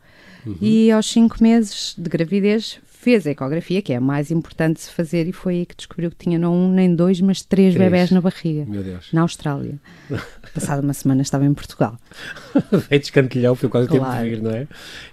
Uhum. 0.47 0.57
E 0.61 0.91
aos 0.91 1.05
cinco 1.05 1.37
meses 1.43 1.95
de 1.99 2.09
gravidez 2.09 2.81
fez 3.01 3.29
a 3.29 3.31
ecografia, 3.31 3.81
que 3.81 3.93
é 3.93 3.97
a 3.97 4.01
mais 4.01 4.33
importante 4.33 4.77
de 4.77 4.83
se 4.83 4.91
fazer, 4.91 5.29
e 5.29 5.33
foi 5.33 5.59
aí 5.59 5.67
que 5.67 5.77
descobriu 5.77 6.11
que 6.11 6.17
tinha 6.17 6.37
não 6.37 6.53
um 6.53 6.69
nem 6.69 6.93
dois, 6.93 7.21
mas 7.21 7.43
três, 7.43 7.75
três. 7.75 7.91
bebés 7.91 8.11
na 8.11 8.21
barriga. 8.21 8.67
Meu 8.67 8.83
Deus. 8.83 9.13
Na 9.13 9.21
Austrália. 9.21 9.79
Passada 10.53 10.83
uma 10.83 10.93
semana 10.93 11.23
estava 11.23 11.45
em 11.45 11.55
Portugal. 11.55 11.97
Feito 12.89 13.05
escantilhão, 13.05 13.55
foi 13.55 13.69
quase 13.69 13.87
claro. 13.87 14.05
tempo 14.05 14.25
de 14.25 14.31
vir, 14.31 14.43
não 14.43 14.51
é? 14.51 14.67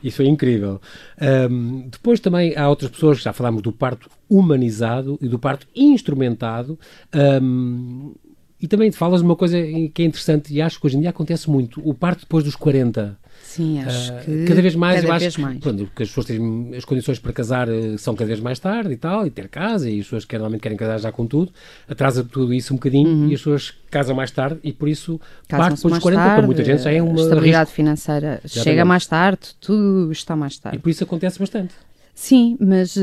Isso 0.03 0.17
foi 0.17 0.25
incrível. 0.25 0.81
Um, 1.21 1.87
depois 1.87 2.19
também 2.19 2.57
há 2.57 2.67
outras 2.67 2.89
pessoas, 2.89 3.21
já 3.21 3.31
falámos 3.31 3.61
do 3.61 3.71
parto 3.71 4.09
humanizado 4.27 5.19
e 5.21 5.27
do 5.27 5.37
parto 5.37 5.67
instrumentado. 5.75 6.79
Um, 7.13 8.15
e 8.61 8.67
também 8.67 8.91
falas 8.91 9.21
de 9.21 9.25
uma 9.25 9.35
coisa 9.35 9.57
que 9.93 10.01
é 10.01 10.05
interessante 10.05 10.53
e 10.53 10.61
acho 10.61 10.79
que 10.79 10.87
hoje 10.87 10.97
em 10.97 11.01
dia 11.01 11.09
acontece 11.09 11.49
muito: 11.49 11.81
o 11.87 11.93
parto 11.93 12.21
depois 12.21 12.43
dos 12.43 12.55
40. 12.55 13.17
Sim, 13.43 13.79
acho 13.79 14.13
uh, 14.13 14.19
que 14.21 14.45
cada 14.45 14.61
vez 14.61 14.75
mais 14.75 15.01
cada 15.01 15.07
eu 15.07 15.19
vez 15.19 15.33
acho 15.33 15.41
mais. 15.41 15.55
Que, 15.55 15.61
quando, 15.61 15.87
que 15.87 16.03
as 16.03 16.09
pessoas 16.09 16.25
têm 16.25 16.71
as 16.75 16.83
condições 16.83 17.19
para 17.19 17.31
casar 17.31 17.69
uh, 17.69 17.97
são 17.97 18.15
cada 18.15 18.27
vez 18.27 18.39
mais 18.39 18.59
tarde 18.59 18.93
e 18.93 18.97
tal, 18.97 19.25
e 19.25 19.29
ter 19.29 19.47
casa, 19.47 19.89
e 19.89 19.99
as 19.99 20.05
pessoas 20.05 20.25
que 20.25 20.35
normalmente 20.35 20.61
querem 20.61 20.77
casar 20.77 20.99
já 20.99 21.11
com 21.11 21.27
tudo, 21.27 21.51
atrasa 21.87 22.23
tudo 22.23 22.53
isso 22.53 22.73
um 22.73 22.77
bocadinho 22.77 23.07
uhum. 23.07 23.29
e 23.29 23.33
as 23.33 23.39
pessoas 23.39 23.73
casam 23.91 24.15
mais 24.15 24.31
tarde 24.31 24.59
e 24.63 24.73
por 24.73 24.89
isso 24.89 25.19
parte 25.47 25.75
depois 25.75 25.93
dos 25.93 26.03
40 26.03 26.21
tarde, 26.21 26.37
para 26.37 26.45
muita 26.45 26.63
gente 26.63 26.83
já 26.83 26.91
é 26.91 27.01
uma 27.01 27.21
estabilidade 27.21 27.65
risco. 27.65 27.75
financeira 27.75 28.41
chega 28.45 28.83
mais 28.83 29.05
tarde, 29.05 29.55
tudo 29.59 30.11
está 30.11 30.35
mais 30.35 30.57
tarde. 30.57 30.77
E 30.77 30.81
por 30.81 30.89
isso 30.89 31.03
acontece 31.03 31.39
bastante. 31.39 31.73
Sim, 32.15 32.57
mas 32.59 32.95
uh, 32.95 33.01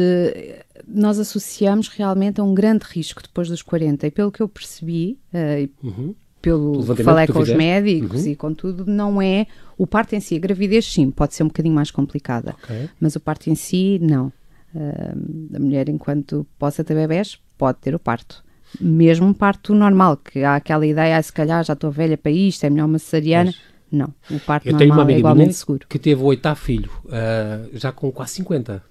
nós 0.89 1.19
associamos 1.19 1.87
realmente 1.87 2.41
a 2.41 2.45
um 2.45 2.55
grande 2.55 2.85
risco 2.89 3.23
depois 3.23 3.49
dos 3.49 3.63
40 3.63 4.07
e 4.07 4.11
pelo 4.11 4.33
que 4.33 4.43
eu 4.43 4.49
percebi, 4.49 5.19
uh, 5.33 5.87
uhum 5.87 6.15
pelo 6.43 6.83
falei 6.97 7.29
com 7.29 7.39
os 7.39 7.55
médicos 7.55 8.25
uhum. 8.25 8.31
e 8.31 8.37
com 8.37 8.53
tudo, 8.53 8.85
não 8.85 9.23
é 9.23 9.47
o 9.79 9.87
parto 9.87 10.17
em 10.17 10.21
si. 10.21 10.35
A 10.35 10.39
gravidez, 10.41 10.93
sim, 10.93 11.09
pode 11.11 11.35
ser 11.35 11.45
um 11.45 11.47
bocadinho 11.47 11.75
mais 11.75 11.93
complicada, 11.93 12.57
okay. 12.65 12.91
mas 13.01 13.15
o 13.15 13.21
parto 13.21 13.49
em 13.49 13.55
si, 13.55 14.01
não. 14.03 14.33
Uh, 14.75 15.55
a 15.55 15.59
mulher, 15.61 15.89
enquanto 15.89 16.45
possa 16.59 16.83
ter 16.83 16.95
bebés, 16.95 17.39
pode 17.57 17.79
ter 17.79 17.95
o 17.95 17.99
parto. 17.99 18.45
Mesmo 18.81 19.27
um 19.27 19.33
parto 19.33 19.75
normal, 19.75 20.17
que 20.17 20.43
há 20.43 20.57
aquela 20.57 20.85
ideia, 20.85 21.17
ah, 21.17 21.23
se 21.23 21.33
calhar 21.33 21.63
já 21.63 21.75
estou 21.75 21.91
velha 21.91 22.19
para 22.19 22.33
isto, 22.33 22.65
é 22.65 22.71
melhor 22.71 22.87
uma 22.87 22.99
cesariana. 22.99 23.53
Mas... 23.55 23.72
Não, 23.93 24.13
o 24.31 24.41
parto 24.41 24.67
eu 24.67 24.73
normal 24.73 25.07
é 25.11 25.19
igualmente 25.19 25.53
seguro. 25.53 25.87
que 25.87 25.99
teve 25.99 26.23
o 26.23 26.25
oitavo 26.25 26.59
filho, 26.59 26.91
uh, 27.05 27.69
já 27.75 27.93
com 27.93 28.11
quase 28.11 28.33
50. 28.37 28.83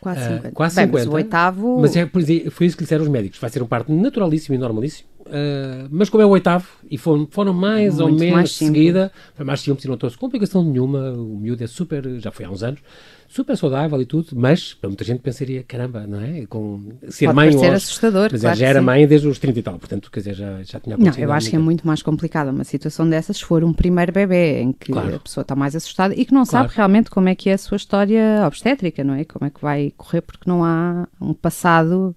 Quase 0.00 0.20
50. 0.20 0.48
Uh, 0.48 0.52
quase 0.52 0.76
Bem, 0.76 0.86
50. 0.86 1.04
Mas 1.04 1.12
o 1.12 1.16
oitavo... 1.16 1.80
Mas 1.80 1.96
é, 1.96 2.08
foi 2.50 2.66
isso 2.66 2.76
que 2.76 2.84
disseram 2.84 3.02
os 3.02 3.08
médicos. 3.08 3.38
Vai 3.38 3.50
ser 3.50 3.62
um 3.62 3.66
parto 3.66 3.92
naturalíssimo 3.92 4.54
e 4.54 4.58
normalíssimo. 4.58 5.08
Uh, 5.28 5.86
mas 5.90 6.08
como 6.08 6.22
é 6.22 6.26
o 6.26 6.30
oitavo, 6.30 6.66
e 6.90 6.96
foram, 6.96 7.28
foram 7.30 7.52
mais 7.52 8.00
ou 8.00 8.10
menos 8.10 8.32
mais 8.32 8.52
seguida, 8.52 9.12
foi 9.34 9.44
mais 9.44 9.60
simples 9.60 9.84
e 9.84 9.88
não 9.88 9.98
trouxe 9.98 10.16
complicação 10.16 10.64
nenhuma, 10.64 11.12
o 11.12 11.36
miúdo 11.38 11.62
é 11.62 11.66
super, 11.66 12.18
já 12.18 12.30
foi 12.30 12.46
há 12.46 12.50
uns 12.50 12.62
anos, 12.62 12.80
super 13.28 13.54
saudável 13.54 14.00
e 14.00 14.06
tudo, 14.06 14.28
mas 14.34 14.72
para 14.72 14.88
muita 14.88 15.04
gente 15.04 15.20
pensaria, 15.20 15.62
caramba, 15.62 16.06
não 16.06 16.18
é? 16.18 16.46
Com 16.46 16.92
ser 17.10 17.26
Pode 17.26 17.36
mãe 17.36 17.52
ser 17.52 17.74
assustador, 17.74 18.30
mas 18.32 18.40
claro 18.40 18.56
já 18.56 18.66
era 18.66 18.80
mãe 18.80 19.06
desde 19.06 19.28
os 19.28 19.38
30 19.38 19.58
e 19.58 19.62
tal, 19.62 19.78
portanto, 19.78 20.10
quer 20.10 20.20
dizer, 20.20 20.34
já, 20.34 20.62
já 20.62 20.80
tinha 20.80 20.96
Não, 20.96 21.12
eu 21.18 21.30
acho 21.30 21.50
que 21.50 21.56
é 21.56 21.58
muito 21.58 21.86
mais 21.86 22.02
complicada 22.02 22.50
uma 22.50 22.64
situação 22.64 23.08
dessas 23.08 23.36
se 23.36 23.44
for 23.44 23.62
um 23.62 23.74
primeiro 23.74 24.10
bebê 24.10 24.60
em 24.62 24.72
que 24.72 24.92
claro. 24.92 25.16
a 25.16 25.18
pessoa 25.18 25.42
está 25.42 25.54
mais 25.54 25.76
assustada 25.76 26.14
e 26.14 26.24
que 26.24 26.32
não 26.32 26.46
claro. 26.46 26.68
sabe 26.68 26.74
realmente 26.74 27.10
como 27.10 27.28
é 27.28 27.34
que 27.34 27.50
é 27.50 27.52
a 27.52 27.58
sua 27.58 27.76
história 27.76 28.42
obstétrica, 28.46 29.04
não 29.04 29.12
é? 29.12 29.24
Como 29.24 29.44
é 29.44 29.50
que 29.50 29.60
vai 29.60 29.87
correr 29.90 30.22
porque 30.22 30.48
não 30.48 30.64
há 30.64 31.06
um 31.20 31.34
passado 31.34 32.14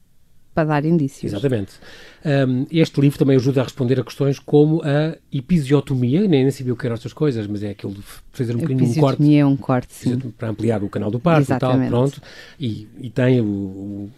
para 0.53 0.67
dar 0.67 0.85
indícios. 0.85 1.31
Exatamente. 1.31 1.73
Um, 2.23 2.67
este 2.71 3.01
livro 3.01 3.17
também 3.17 3.35
ajuda 3.35 3.61
a 3.61 3.63
responder 3.63 3.99
a 3.99 4.03
questões 4.03 4.37
como 4.37 4.81
a 4.83 5.15
episiotomia, 5.31 6.21
nem, 6.21 6.43
nem 6.43 6.51
sabia 6.51 6.73
o 6.73 6.75
que 6.75 6.85
eram 6.85 6.93
estas 6.93 7.13
coisas, 7.13 7.47
mas 7.47 7.63
é 7.63 7.71
aquilo 7.71 7.93
de 7.93 8.03
fazer 8.31 8.55
um 8.55 8.59
bocadinho 8.59 8.89
um 8.89 8.93
corte. 8.95 9.35
É 9.35 9.45
um 9.45 9.57
corte, 9.57 9.93
sim. 9.93 10.19
Para 10.37 10.49
ampliar 10.49 10.83
o 10.83 10.89
canal 10.89 11.09
do 11.09 11.19
parto 11.19 11.41
Exatamente. 11.41 11.87
e 11.87 11.89
tal, 11.89 11.99
pronto. 12.01 12.21
E, 12.59 12.87
e 12.99 13.09
tem 13.09 13.41
o, 13.41 13.45
o, 13.45 14.09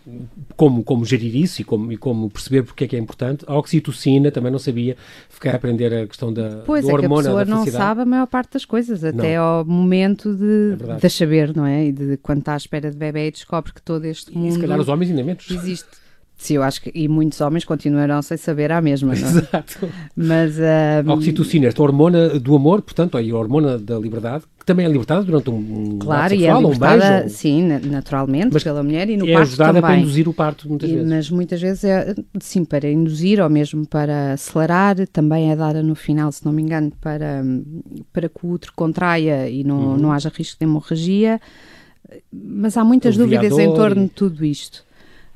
como, 0.57 0.83
como 0.83 1.05
gerir 1.05 1.35
isso 1.35 1.61
e 1.61 1.63
como, 1.63 1.91
e 1.91 1.97
como 1.97 2.29
perceber 2.29 2.63
porque 2.63 2.83
é 2.83 2.87
que 2.87 2.95
é 2.95 2.99
importante. 2.99 3.45
A 3.47 3.55
oxitocina 3.57 4.31
também 4.31 4.51
não 4.51 4.59
sabia, 4.59 4.97
fiquei 5.29 5.51
a 5.51 5.55
aprender 5.55 5.93
a 5.93 6.07
questão 6.07 6.33
da 6.33 6.63
pois 6.65 6.83
do 6.83 6.91
é 6.91 6.93
hormona 6.93 7.23
que 7.23 7.29
a 7.29 7.31
pessoa 7.31 7.45
não 7.45 7.65
sabe 7.65 8.01
a 8.01 8.05
maior 8.05 8.27
parte 8.27 8.53
das 8.53 8.65
coisas, 8.65 9.03
até 9.03 9.37
não. 9.37 9.43
ao 9.43 9.65
momento 9.65 10.35
de, 10.35 10.75
é 10.89 10.95
de 10.97 11.09
saber, 11.09 11.55
não 11.55 11.65
é? 11.65 11.85
E 11.85 11.91
de 11.91 12.17
quando 12.17 12.39
está 12.39 12.53
à 12.53 12.57
espera 12.57 12.91
de 12.91 12.97
bebê 12.97 13.27
e 13.27 13.31
descobre 13.31 13.71
que 13.71 13.81
todo 13.81 14.03
este 14.03 14.35
mundo... 14.35 14.49
E 14.49 14.51
se 14.51 14.59
calhar 14.59 14.79
os 14.79 14.89
homens 14.89 15.09
ainda 15.09 15.23
menos. 15.23 15.49
Existe. 15.49 16.02
Sim, 16.43 16.55
eu 16.55 16.63
acho 16.63 16.81
que 16.81 16.91
e 16.93 17.07
muitos 17.07 17.39
homens 17.39 17.63
continuarão 17.63 18.21
sem 18.21 18.35
saber 18.35 18.69
a 18.69 18.81
mesma, 18.81 19.15
não 19.15 19.27
é? 19.27 19.31
Exato. 19.31 19.89
Mas 20.13 20.57
uh, 20.57 21.09
a 21.09 21.13
oxitocina, 21.13 21.67
esta 21.67 21.81
hormona 21.81 22.37
do 22.37 22.53
amor, 22.53 22.81
portanto, 22.81 23.17
a 23.17 23.21
hormona 23.21 23.77
da 23.77 23.97
liberdade, 23.97 24.43
que 24.59 24.65
também 24.65 24.85
é 24.85 24.89
libertada 24.89 25.23
durante 25.23 25.49
um 25.49 25.97
claro, 25.99 26.31
sexual, 26.31 26.61
e 26.61 26.65
é 26.65 26.67
libertada, 26.67 27.05
um 27.05 27.19
beijo, 27.21 27.29
sim, 27.33 27.63
naturalmente, 27.89 28.49
mas 28.51 28.61
pela 28.61 28.83
mulher 28.83 29.09
e 29.09 29.15
no 29.15 29.25
é 29.25 29.31
parto 29.31 29.47
ajudada 29.47 29.73
também. 29.75 29.81
para 29.83 29.97
induzir 30.01 30.27
o 30.27 30.33
parto 30.33 30.67
muitas 30.67 30.89
e, 30.89 30.93
vezes. 30.95 31.09
Mas 31.09 31.29
muitas 31.29 31.61
vezes 31.61 31.83
é, 31.85 32.13
sim, 32.41 32.65
para 32.65 32.91
induzir 32.91 33.39
ou 33.39 33.49
mesmo 33.49 33.87
para 33.87 34.33
acelerar, 34.33 34.97
também 35.13 35.49
é 35.49 35.55
dada 35.55 35.81
no 35.81 35.95
final, 35.95 36.29
se 36.29 36.45
não 36.45 36.51
me 36.51 36.61
engano, 36.61 36.91
para, 36.99 37.41
para 38.11 38.27
que 38.27 38.45
o 38.45 38.49
útero 38.49 38.73
contraia 38.75 39.49
e 39.49 39.63
não, 39.63 39.91
uhum. 39.91 39.97
não 39.97 40.11
haja 40.11 40.29
risco 40.29 40.59
de 40.59 40.65
hemorragia. 40.65 41.39
Mas 42.33 42.75
há 42.75 42.83
muitas 42.83 43.15
o 43.15 43.19
dúvidas 43.19 43.57
em 43.57 43.73
torno 43.73 44.01
e... 44.01 44.05
de 44.07 44.11
tudo 44.11 44.43
isto. 44.43 44.83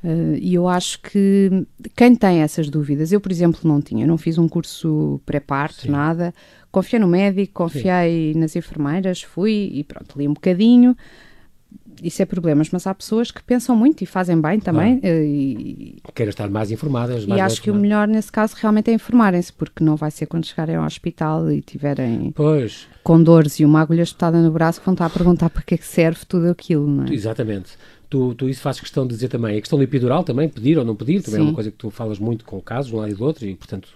Uh, 0.08 0.38
e 0.40 0.54
eu 0.54 0.66
acho 0.66 1.02
que 1.02 1.66
quem 1.94 2.16
tem 2.16 2.38
essas 2.38 2.70
dúvidas, 2.70 3.12
eu 3.12 3.20
por 3.20 3.30
exemplo 3.30 3.60
não 3.64 3.78
tinha, 3.82 4.06
não 4.06 4.16
fiz 4.16 4.38
um 4.38 4.48
curso 4.48 5.20
pré-parto, 5.26 5.90
nada, 5.90 6.32
confiei 6.72 6.98
no 6.98 7.06
médico, 7.06 7.52
confiei 7.52 8.32
Sim. 8.32 8.38
nas 8.40 8.56
enfermeiras, 8.56 9.20
fui 9.20 9.70
e 9.70 9.84
pronto, 9.84 10.18
li 10.18 10.26
um 10.26 10.32
bocadinho, 10.32 10.96
isso 12.02 12.22
é 12.22 12.24
problemas, 12.24 12.70
mas 12.70 12.86
há 12.86 12.94
pessoas 12.94 13.30
que 13.30 13.42
pensam 13.42 13.76
muito 13.76 14.02
e 14.02 14.06
fazem 14.06 14.40
bem 14.40 14.58
também. 14.60 14.98
Eh, 15.02 15.24
e, 15.24 16.02
Queiram 16.14 16.30
estar 16.30 16.48
mais 16.48 16.70
informadas. 16.70 17.26
Mais 17.26 17.38
e 17.38 17.42
acho 17.42 17.60
que 17.60 17.70
o 17.70 17.74
melhor 17.74 18.08
nesse 18.08 18.30
caso 18.30 18.54
realmente 18.58 18.90
é 18.90 18.94
informarem-se, 18.94 19.52
porque 19.52 19.84
não 19.84 19.96
vai 19.96 20.10
ser 20.10 20.24
quando 20.24 20.46
chegarem 20.46 20.76
ao 20.76 20.84
hospital 20.84 21.50
e 21.50 21.60
tiverem 21.60 22.32
pois. 22.34 22.86
com 23.02 23.22
dores 23.22 23.60
e 23.60 23.64
uma 23.64 23.80
agulha 23.82 24.02
espetada 24.02 24.40
no 24.40 24.50
braço 24.50 24.80
que 24.80 24.86
vão 24.86 24.94
estar 24.94 25.06
a 25.06 25.10
perguntar 25.10 25.50
para 25.50 25.62
que 25.62 25.74
é 25.74 25.78
que 25.78 25.86
serve 25.86 26.20
tudo 26.26 26.48
aquilo, 26.48 26.86
não 26.86 27.04
é? 27.04 27.12
Exatamente. 27.12 27.76
Tu, 28.10 28.34
tu 28.36 28.48
isso 28.48 28.62
fazes 28.62 28.80
questão 28.80 29.06
de 29.06 29.12
dizer 29.12 29.28
também. 29.28 29.58
A 29.58 29.60
questão 29.60 29.78
do 29.78 29.82
epidural 29.82 30.24
também, 30.24 30.48
pedir 30.48 30.78
ou 30.78 30.84
não 30.84 30.96
pedir, 30.96 31.20
também 31.20 31.40
Sim. 31.40 31.46
é 31.46 31.48
uma 31.50 31.54
coisa 31.54 31.70
que 31.70 31.76
tu 31.76 31.90
falas 31.90 32.18
muito 32.18 32.42
com 32.42 32.58
casos, 32.58 32.90
de 32.90 32.96
um 32.96 33.00
lado 33.00 33.10
e 33.10 33.14
do 33.14 33.22
outro, 33.22 33.44
e 33.44 33.54
portanto 33.54 33.88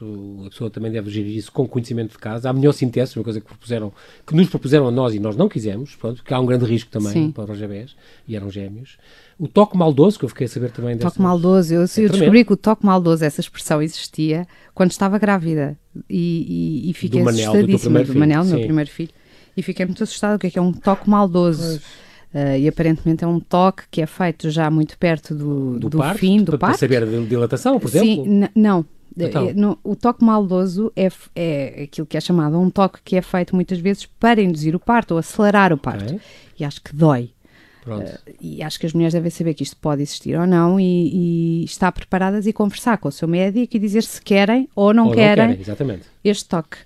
a 0.44 0.50
pessoa 0.50 0.68
também 0.68 0.92
deve 0.92 1.08
gerir 1.08 1.34
isso 1.34 1.50
com 1.50 1.66
conhecimento 1.66 2.12
de 2.12 2.18
caso. 2.18 2.46
Há 2.46 2.72
síntese, 2.74 3.18
uma 3.18 3.24
coisa 3.24 3.40
que, 3.40 3.46
propuseram, 3.46 3.90
que 4.26 4.34
nos 4.36 4.50
propuseram 4.50 4.86
a 4.86 4.90
nós 4.90 5.14
e 5.14 5.18
nós 5.18 5.34
não 5.34 5.48
quisemos, 5.48 5.96
pronto, 5.96 6.22
que 6.22 6.34
há 6.34 6.38
um 6.38 6.44
grande 6.44 6.66
risco 6.66 6.90
também 6.90 7.12
Sim. 7.12 7.30
para 7.30 7.50
os 7.50 7.58
bebés, 7.58 7.96
e 8.28 8.36
eram 8.36 8.50
gêmeos. 8.50 8.98
O 9.38 9.48
toque 9.48 9.78
maldoso, 9.78 10.18
que 10.18 10.26
eu 10.26 10.28
fiquei 10.28 10.44
a 10.44 10.48
saber 10.48 10.70
também 10.72 10.94
dessa... 10.94 11.08
Toque 11.08 11.22
maldoso, 11.22 11.72
eu, 11.72 11.80
é 11.80 11.84
eu 11.84 12.10
descobri 12.10 12.44
que 12.44 12.52
o 12.52 12.56
toque 12.56 12.84
maldoso, 12.84 13.24
essa 13.24 13.40
expressão 13.40 13.80
existia 13.80 14.46
quando 14.74 14.90
estava 14.90 15.18
grávida, 15.18 15.74
e, 16.10 16.84
e, 16.84 16.90
e 16.90 16.92
fiquei 16.92 17.20
do 17.20 17.24
Manel, 17.24 17.46
do, 17.46 17.78
primeiro 17.78 18.06
do 18.08 18.12
filho. 18.12 18.20
Manel, 18.20 18.44
meu 18.44 18.60
primeiro 18.60 18.90
filho, 18.90 19.10
e 19.56 19.62
fiquei 19.62 19.86
muito 19.86 20.02
assustada, 20.02 20.36
o 20.36 20.38
que 20.38 20.48
é 20.48 20.50
que 20.50 20.58
é 20.58 20.62
um 20.62 20.70
toque 20.70 21.08
maldoso? 21.08 21.80
Pois. 21.80 22.11
Uh, 22.34 22.56
e 22.58 22.66
aparentemente 22.66 23.22
é 23.22 23.26
um 23.26 23.38
toque 23.38 23.82
que 23.90 24.00
é 24.00 24.06
feito 24.06 24.50
já 24.50 24.70
muito 24.70 24.96
perto 24.96 25.34
do, 25.34 25.78
do, 25.78 25.90
do 25.90 25.98
parto, 25.98 26.18
fim 26.18 26.38
do 26.38 26.46
para, 26.46 26.58
parto. 26.58 26.78
Para 26.78 26.88
saber 26.88 27.02
a 27.02 27.06
dilatação, 27.26 27.78
por 27.78 27.88
exemplo? 27.88 28.24
Sim, 28.24 28.48
não. 28.54 28.86
Então. 29.14 29.48
É, 29.48 29.52
no, 29.52 29.78
o 29.84 29.94
toque 29.94 30.24
maldoso 30.24 30.90
é, 30.96 31.10
é 31.36 31.82
aquilo 31.82 32.06
que 32.06 32.16
é 32.16 32.20
chamado 32.20 32.58
um 32.58 32.70
toque 32.70 33.00
que 33.04 33.16
é 33.16 33.22
feito 33.22 33.54
muitas 33.54 33.78
vezes 33.78 34.06
para 34.06 34.40
induzir 34.40 34.74
o 34.74 34.80
parto 34.80 35.12
ou 35.12 35.18
acelerar 35.18 35.72
o 35.74 35.76
parto. 35.76 36.04
Okay. 36.04 36.20
E 36.58 36.64
acho 36.64 36.82
que 36.82 36.96
dói. 36.96 37.30
Uh, 37.86 38.32
e 38.40 38.62
acho 38.62 38.78
que 38.78 38.86
as 38.86 38.92
mulheres 38.92 39.12
devem 39.12 39.30
saber 39.30 39.54
que 39.54 39.64
isto 39.64 39.76
pode 39.76 40.02
existir 40.02 40.38
ou 40.38 40.46
não 40.46 40.78
e, 40.78 41.62
e 41.62 41.64
estar 41.64 41.90
preparadas 41.90 42.46
e 42.46 42.52
conversar 42.52 42.96
com 42.98 43.08
o 43.08 43.12
seu 43.12 43.26
médico 43.26 43.76
e 43.76 43.78
dizer 43.78 44.04
se 44.04 44.22
querem 44.22 44.68
ou 44.74 44.94
não, 44.94 45.08
ou 45.08 45.12
querem, 45.12 45.58
não 45.58 45.64
querem 45.64 46.00
este 46.24 46.48
toque. 46.48 46.78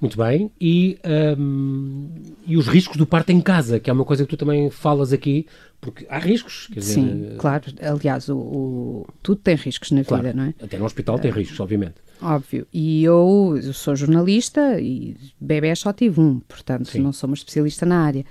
Muito 0.00 0.16
bem. 0.16 0.50
E, 0.60 0.98
um, 1.38 2.08
e 2.46 2.56
os 2.56 2.66
riscos 2.66 2.96
do 2.96 3.06
parto 3.06 3.30
em 3.30 3.40
casa, 3.40 3.78
que 3.78 3.88
é 3.88 3.92
uma 3.92 4.04
coisa 4.04 4.24
que 4.24 4.30
tu 4.30 4.36
também 4.36 4.68
falas 4.70 5.12
aqui, 5.12 5.46
porque 5.80 6.06
há 6.08 6.18
riscos. 6.18 6.68
Quer 6.72 6.80
Sim, 6.80 7.06
dizer, 7.06 7.36
claro. 7.36 7.64
Aliás, 7.80 8.28
o, 8.28 8.36
o, 8.36 9.06
tudo 9.22 9.40
tem 9.40 9.56
riscos 9.56 9.90
na 9.90 10.04
claro, 10.04 10.22
vida, 10.22 10.34
não 10.34 10.44
é? 10.44 10.54
Até 10.62 10.78
no 10.78 10.84
hospital 10.84 11.18
tem 11.18 11.30
uh, 11.30 11.34
riscos, 11.34 11.58
obviamente. 11.60 11.94
Óbvio. 12.22 12.66
E 12.72 13.02
eu, 13.02 13.58
eu, 13.62 13.72
sou 13.72 13.96
jornalista 13.96 14.80
e 14.80 15.16
bebê 15.40 15.74
só 15.74 15.92
tive 15.92 16.20
um, 16.20 16.38
portanto 16.38 16.88
Sim. 16.88 17.00
não 17.00 17.12
sou 17.12 17.28
uma 17.28 17.34
especialista 17.34 17.84
na 17.84 18.00
área. 18.04 18.24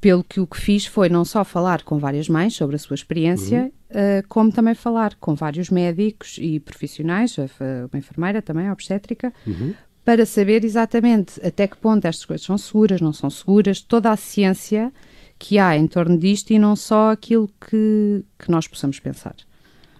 Pelo 0.00 0.24
que 0.24 0.40
o 0.40 0.46
que 0.46 0.58
fiz 0.58 0.86
foi 0.86 1.08
não 1.08 1.24
só 1.24 1.44
falar 1.44 1.82
com 1.82 1.98
várias 1.98 2.28
mães 2.28 2.54
sobre 2.54 2.76
a 2.76 2.78
sua 2.78 2.94
experiência, 2.94 3.70
uhum. 3.94 4.20
uh, 4.20 4.28
como 4.28 4.50
também 4.50 4.74
falar 4.74 5.14
com 5.16 5.34
vários 5.34 5.70
médicos 5.70 6.38
e 6.40 6.58
profissionais, 6.58 7.36
uma 7.36 7.98
enfermeira 7.98 8.40
também, 8.42 8.70
obstétrica, 8.70 9.32
uhum 9.46 9.74
para 10.04 10.26
saber 10.26 10.64
exatamente 10.64 11.40
até 11.46 11.66
que 11.66 11.76
ponto 11.76 12.04
estas 12.06 12.24
coisas 12.24 12.44
são 12.44 12.58
seguras, 12.58 13.00
não 13.00 13.12
são 13.12 13.30
seguras, 13.30 13.80
toda 13.80 14.10
a 14.10 14.16
ciência 14.16 14.92
que 15.38 15.58
há 15.58 15.76
em 15.76 15.86
torno 15.86 16.18
disto 16.18 16.50
e 16.52 16.58
não 16.58 16.76
só 16.76 17.10
aquilo 17.10 17.48
que, 17.68 18.24
que 18.38 18.50
nós 18.50 18.66
possamos 18.66 18.98
pensar. 19.00 19.34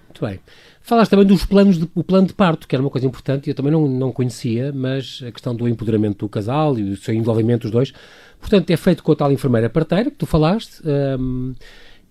Muito 0.09 0.25
bem. 0.27 0.41
Falaste 0.81 1.11
também 1.11 1.27
dos 1.27 1.45
planos 1.45 1.79
de, 1.79 1.89
o 1.95 2.03
plano 2.03 2.27
de 2.27 2.35
parto, 2.35 2.67
que 2.67 2.75
era 2.75 2.83
uma 2.83 2.91
coisa 2.91 3.07
importante 3.07 3.49
eu 3.49 3.55
também 3.55 3.73
não, 3.73 3.89
não 3.89 4.13
conhecia, 4.13 4.73
mas 4.73 5.23
a 5.27 5.31
questão 5.31 5.55
do 5.55 5.69
empoderamento 5.69 6.19
do 6.19 6.29
casal 6.29 6.79
e 6.79 6.91
o 6.91 6.97
seu 6.97 7.15
envolvimento 7.15 7.63
dos 7.63 7.71
dois. 7.71 7.93
Portanto, 8.41 8.71
é 8.71 8.77
feito 8.77 9.03
com 9.03 9.13
a 9.13 9.17
tal 9.17 9.33
enfermeira 9.33 9.71
parteira 9.71 10.11
que 10.11 10.17
tu 10.17 10.27
falaste. 10.27 10.83
Um, 10.85 11.55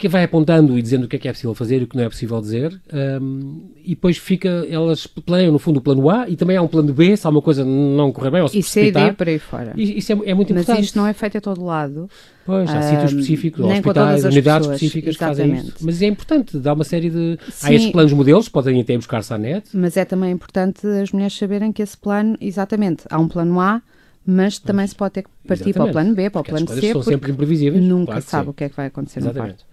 que 0.02 0.08
vai 0.08 0.24
apontando 0.24 0.78
e 0.80 0.82
dizendo 0.82 1.04
o 1.04 1.08
que 1.08 1.16
é 1.16 1.20
que 1.20 1.28
é 1.28 1.32
possível 1.32 1.54
fazer 1.54 1.80
e 1.80 1.84
o 1.84 1.88
que 1.88 1.96
não 1.96 2.04
é 2.04 2.10
possível 2.10 2.42
dizer, 2.42 2.82
um, 3.22 3.70
e 3.84 3.90
depois 3.90 4.18
fica, 4.18 4.66
elas 4.68 5.06
planeiam 5.06 5.52
no 5.52 5.60
fundo 5.60 5.78
o 5.78 5.82
plano 5.82 6.10
A 6.10 6.28
e 6.28 6.36
também 6.36 6.58
há 6.58 6.62
um 6.62 6.68
plano 6.68 6.92
B, 6.92 7.16
se 7.16 7.28
há 7.28 7.30
uma 7.30 7.42
coisa 7.42 7.64
não 7.64 8.12
correr 8.12 8.32
bem 8.32 8.42
ou 8.42 8.48
se 8.48 8.58
E 8.58 8.64
CD 8.64 9.14
por 9.14 9.28
aí 9.28 9.38
fora. 9.38 9.74
E, 9.76 10.00
isso 10.00 10.12
é, 10.12 10.16
é 10.26 10.34
muito 10.34 10.52
importante. 10.52 10.78
Mas 10.78 10.86
isto 10.86 10.98
não 10.98 11.06
é 11.06 11.14
feito 11.14 11.38
a 11.38 11.42
todo 11.42 11.64
lado. 11.64 12.10
Pois, 12.44 12.68
há 12.68 12.80
um, 12.80 12.82
sítios 12.82 13.12
específicos, 13.12 13.64
hospitais, 13.64 14.26
unidades 14.26 14.68
pessoas, 14.68 14.82
específicas 14.82 15.16
exatamente. 15.16 15.44
que 15.44 15.52
fazem 15.52 15.70
isso. 15.70 15.86
Mas 15.86 16.02
é 16.02 16.08
importante, 16.08 16.58
dá 16.58 16.74
uma 16.74 16.84
série 16.84 17.12
de... 17.12 17.38
Sim, 17.52 17.68
há 17.68 17.74
estes 17.74 17.92
planos 17.92 18.14
modelos, 18.14 18.50
podem 18.50 18.82
até 18.82 18.98
buscar-se 18.98 19.32
à 19.32 19.38
net. 19.38 19.70
Mas 19.72 19.96
é 19.98 20.04
também 20.04 20.32
importante 20.32 20.88
as 20.88 21.12
mulheres 21.12 21.38
saberem 21.38 21.72
que 21.72 21.84
esse 21.84 21.96
plano, 21.96 22.36
exatamente, 22.42 23.04
há 23.08 23.20
um 23.20 23.28
plano 23.28 23.60
A, 23.60 23.84
mas 24.26 24.58
também 24.58 24.86
se 24.88 24.96
pode 24.96 25.14
ter 25.14 25.24
que 25.24 25.30
partir 25.48 25.70
Exatamente. 25.70 25.74
para 25.74 25.86
o 25.86 25.92
plano 25.92 26.16
B, 26.16 26.30
para 26.30 26.42
o 26.42 26.44
plano 26.44 26.68
C, 26.68 26.92
são 26.92 27.04
sempre 27.04 27.32
imprevisíveis. 27.32 27.84
Nunca 27.84 28.14
claro 28.14 28.22
sabe 28.22 28.50
o 28.50 28.54
que 28.54 28.64
é 28.64 28.70
que 28.70 28.76
vai 28.76 28.88
acontecer 28.88 29.20
Exatamente. 29.20 29.52
no 29.52 29.58
parto. 29.58 29.71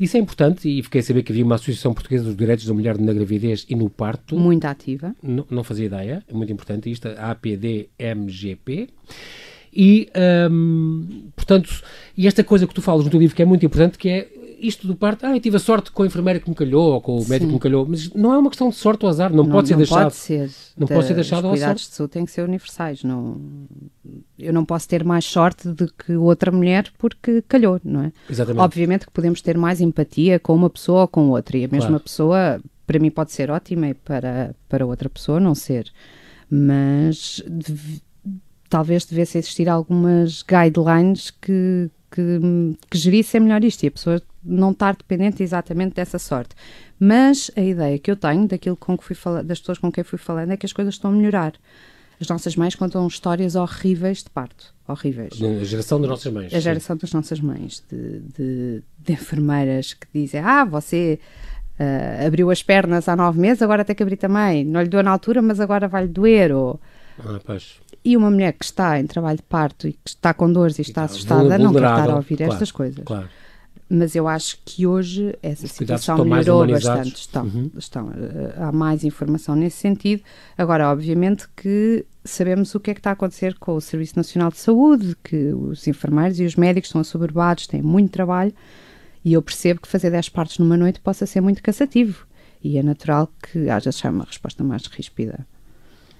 Isso 0.00 0.16
é 0.16 0.20
importante 0.20 0.68
e 0.68 0.82
fiquei 0.82 1.00
a 1.00 1.04
saber 1.04 1.22
que 1.22 1.32
havia 1.32 1.44
uma 1.44 1.56
Associação 1.56 1.92
Portuguesa 1.92 2.24
dos 2.24 2.36
Direitos 2.36 2.66
da 2.66 2.74
Mulher 2.74 2.98
na 2.98 3.12
Gravidez 3.12 3.66
e 3.68 3.74
no 3.74 3.90
Parto. 3.90 4.38
Muito 4.38 4.64
ativa. 4.64 5.14
Não, 5.22 5.44
não 5.50 5.64
fazia 5.64 5.86
ideia, 5.86 6.22
é 6.28 6.32
muito 6.32 6.52
importante 6.52 6.90
isto, 6.90 7.08
a 7.08 7.30
APDMGP. 7.30 8.88
E, 9.74 10.08
hum, 10.50 11.28
portanto, 11.36 11.82
e 12.16 12.26
esta 12.26 12.42
coisa 12.42 12.66
que 12.66 12.74
tu 12.74 12.82
falas 12.82 13.04
no 13.04 13.10
teu 13.10 13.20
livro 13.20 13.36
que 13.36 13.42
é 13.42 13.44
muito 13.44 13.64
importante, 13.64 13.98
que 13.98 14.08
é 14.08 14.28
isto 14.60 14.86
do 14.86 14.94
parto, 14.94 15.24
ah, 15.24 15.34
eu 15.34 15.40
tive 15.40 15.56
a 15.56 15.60
sorte 15.60 15.90
com 15.90 16.02
a 16.02 16.06
enfermeira 16.06 16.40
que 16.40 16.48
me 16.48 16.54
calhou 16.54 16.94
ou 16.94 17.00
com 17.00 17.16
o 17.16 17.28
médico 17.28 17.38
Sim. 17.38 17.46
que 17.46 17.52
me 17.54 17.60
calhou, 17.60 17.86
mas 17.86 18.12
não 18.12 18.32
é 18.32 18.38
uma 18.38 18.50
questão 18.50 18.70
de 18.70 18.76
sorte 18.76 19.04
ou 19.04 19.08
azar, 19.08 19.30
não, 19.30 19.44
não 19.44 19.50
pode 19.50 19.68
ser 19.68 19.74
não 19.74 19.78
deixado. 19.78 20.02
Pode 20.02 20.14
ser 20.16 20.50
não 20.76 20.86
pode 20.86 21.06
ser 21.06 21.14
deixado 21.14 21.44
os 21.44 21.50
cuidados 21.50 21.82
de 21.82 21.94
saúde 21.94 22.12
têm 22.12 22.24
que 22.24 22.30
ser 22.30 22.42
universais. 22.42 23.04
Não, 23.04 23.40
eu 24.38 24.52
não 24.52 24.64
posso 24.64 24.88
ter 24.88 25.04
mais 25.04 25.24
sorte 25.24 25.68
do 25.68 25.92
que 25.92 26.16
outra 26.16 26.50
mulher 26.50 26.90
porque 26.98 27.42
calhou, 27.42 27.80
não 27.84 28.02
é? 28.02 28.12
Exatamente. 28.28 28.62
Obviamente 28.62 29.06
que 29.06 29.12
podemos 29.12 29.40
ter 29.40 29.56
mais 29.56 29.80
empatia 29.80 30.38
com 30.38 30.54
uma 30.54 30.70
pessoa 30.70 31.02
ou 31.02 31.08
com 31.08 31.28
outra 31.30 31.56
e 31.56 31.64
a 31.64 31.68
mesma 31.68 31.88
claro. 31.88 32.04
pessoa 32.04 32.60
para 32.86 32.98
mim 32.98 33.10
pode 33.10 33.32
ser 33.32 33.50
ótima 33.50 33.88
e 33.88 33.94
para, 33.94 34.54
para 34.68 34.86
outra 34.86 35.08
pessoa 35.08 35.38
não 35.38 35.54
ser. 35.54 35.92
Mas 36.50 37.42
talvez 38.68 39.04
devesse 39.04 39.38
existir 39.38 39.68
algumas 39.68 40.42
guidelines 40.42 41.30
que, 41.30 41.90
que, 42.10 42.40
que 42.90 42.98
gerissem 42.98 43.40
melhor 43.40 43.62
isto 43.64 43.82
e 43.84 43.88
a 43.88 43.90
pessoa 43.90 44.22
não 44.44 44.70
estar 44.70 44.96
dependente 44.96 45.42
exatamente 45.42 45.94
dessa 45.94 46.18
sorte. 46.18 46.54
Mas 46.98 47.50
a 47.56 47.60
ideia 47.60 47.98
que 47.98 48.10
eu 48.10 48.16
tenho 48.16 48.46
daquilo 48.46 48.76
com 48.76 48.96
que 48.96 49.04
fui 49.04 49.14
falar, 49.14 49.42
das 49.42 49.60
pessoas 49.60 49.78
com 49.78 49.92
quem 49.92 50.02
fui 50.02 50.18
falando 50.18 50.52
é 50.52 50.56
que 50.56 50.66
as 50.66 50.72
coisas 50.72 50.94
estão 50.94 51.10
a 51.10 51.14
melhorar. 51.14 51.52
As 52.20 52.26
nossas 52.26 52.56
mães 52.56 52.74
contam 52.74 53.06
histórias 53.06 53.54
horríveis 53.54 54.24
de 54.24 54.30
parto. 54.30 54.74
Horríveis. 54.88 55.40
A 55.40 55.64
geração 55.64 56.00
das 56.00 56.10
nossas 56.10 56.32
mães. 56.32 56.52
A 56.54 56.58
geração 56.58 56.96
sim. 56.96 57.00
das 57.00 57.12
nossas 57.12 57.40
mães. 57.40 57.84
De, 57.88 58.20
de, 58.20 58.82
de, 58.98 59.12
enfermeiras 59.12 59.94
que 59.94 60.06
dizem: 60.12 60.40
Ah, 60.40 60.64
você 60.64 61.20
uh, 61.78 62.26
abriu 62.26 62.50
as 62.50 62.62
pernas 62.62 63.08
há 63.08 63.14
nove 63.14 63.38
meses, 63.38 63.62
agora 63.62 63.84
tem 63.84 63.94
que 63.94 64.02
abrir 64.02 64.16
também. 64.16 64.64
Não 64.64 64.82
lhe 64.82 64.88
doeu 64.88 65.04
na 65.04 65.12
altura, 65.12 65.40
mas 65.40 65.60
agora 65.60 65.86
vai-lhe 65.86 66.08
doer. 66.08 66.50
Ou... 66.50 66.80
Ah, 67.20 67.38
pois 67.44 67.78
e 68.04 68.16
uma 68.16 68.30
mulher 68.30 68.52
que 68.52 68.64
está 68.64 68.98
em 68.98 69.06
trabalho 69.06 69.38
de 69.38 69.42
parto 69.42 69.88
e 69.88 69.92
que 69.92 70.10
está 70.10 70.32
com 70.32 70.52
dores 70.52 70.78
e 70.78 70.82
está 70.82 71.04
assustada 71.04 71.58
não 71.58 71.72
quer 71.72 71.78
estar 71.78 72.10
a 72.10 72.16
ouvir 72.16 72.36
claro, 72.36 72.52
estas 72.52 72.70
coisas. 72.70 73.04
Claro. 73.04 73.28
Mas 73.90 74.14
eu 74.14 74.28
acho 74.28 74.58
que 74.64 74.86
hoje 74.86 75.34
essa 75.42 75.64
Os 75.64 75.72
situação 75.72 76.22
melhorou 76.24 76.66
bastante. 76.66 77.16
Estão, 77.16 77.44
uhum. 77.44 77.70
estão, 77.76 78.10
eh, 78.10 78.54
há 78.58 78.70
mais 78.70 79.02
informação 79.02 79.56
nesse 79.56 79.78
sentido. 79.78 80.22
Agora, 80.58 80.90
obviamente 80.90 81.48
que 81.56 82.04
sabemos 82.22 82.74
o 82.74 82.80
que 82.80 82.90
é 82.90 82.94
que 82.94 83.00
está 83.00 83.10
a 83.10 83.12
acontecer 83.14 83.54
com 83.58 83.74
o 83.74 83.80
Serviço 83.80 84.14
Nacional 84.16 84.50
de 84.50 84.58
Saúde, 84.58 85.16
que 85.24 85.54
os 85.54 85.86
enfermeiros 85.88 86.38
e 86.38 86.44
os 86.44 86.54
médicos 86.54 86.88
estão 86.88 87.00
assoberbados, 87.00 87.66
têm 87.66 87.80
muito 87.80 88.10
trabalho, 88.10 88.52
e 89.24 89.32
eu 89.32 89.42
percebo 89.42 89.80
que 89.80 89.88
fazer 89.88 90.10
10 90.10 90.28
partes 90.28 90.58
numa 90.58 90.76
noite 90.76 91.00
possa 91.00 91.24
ser 91.24 91.40
muito 91.40 91.62
cansativo. 91.62 92.26
E 92.62 92.76
é 92.76 92.82
natural 92.82 93.30
que 93.42 93.70
haja 93.70 93.90
uma 94.10 94.24
resposta 94.24 94.62
mais 94.62 94.84
ríspida. 94.86 95.46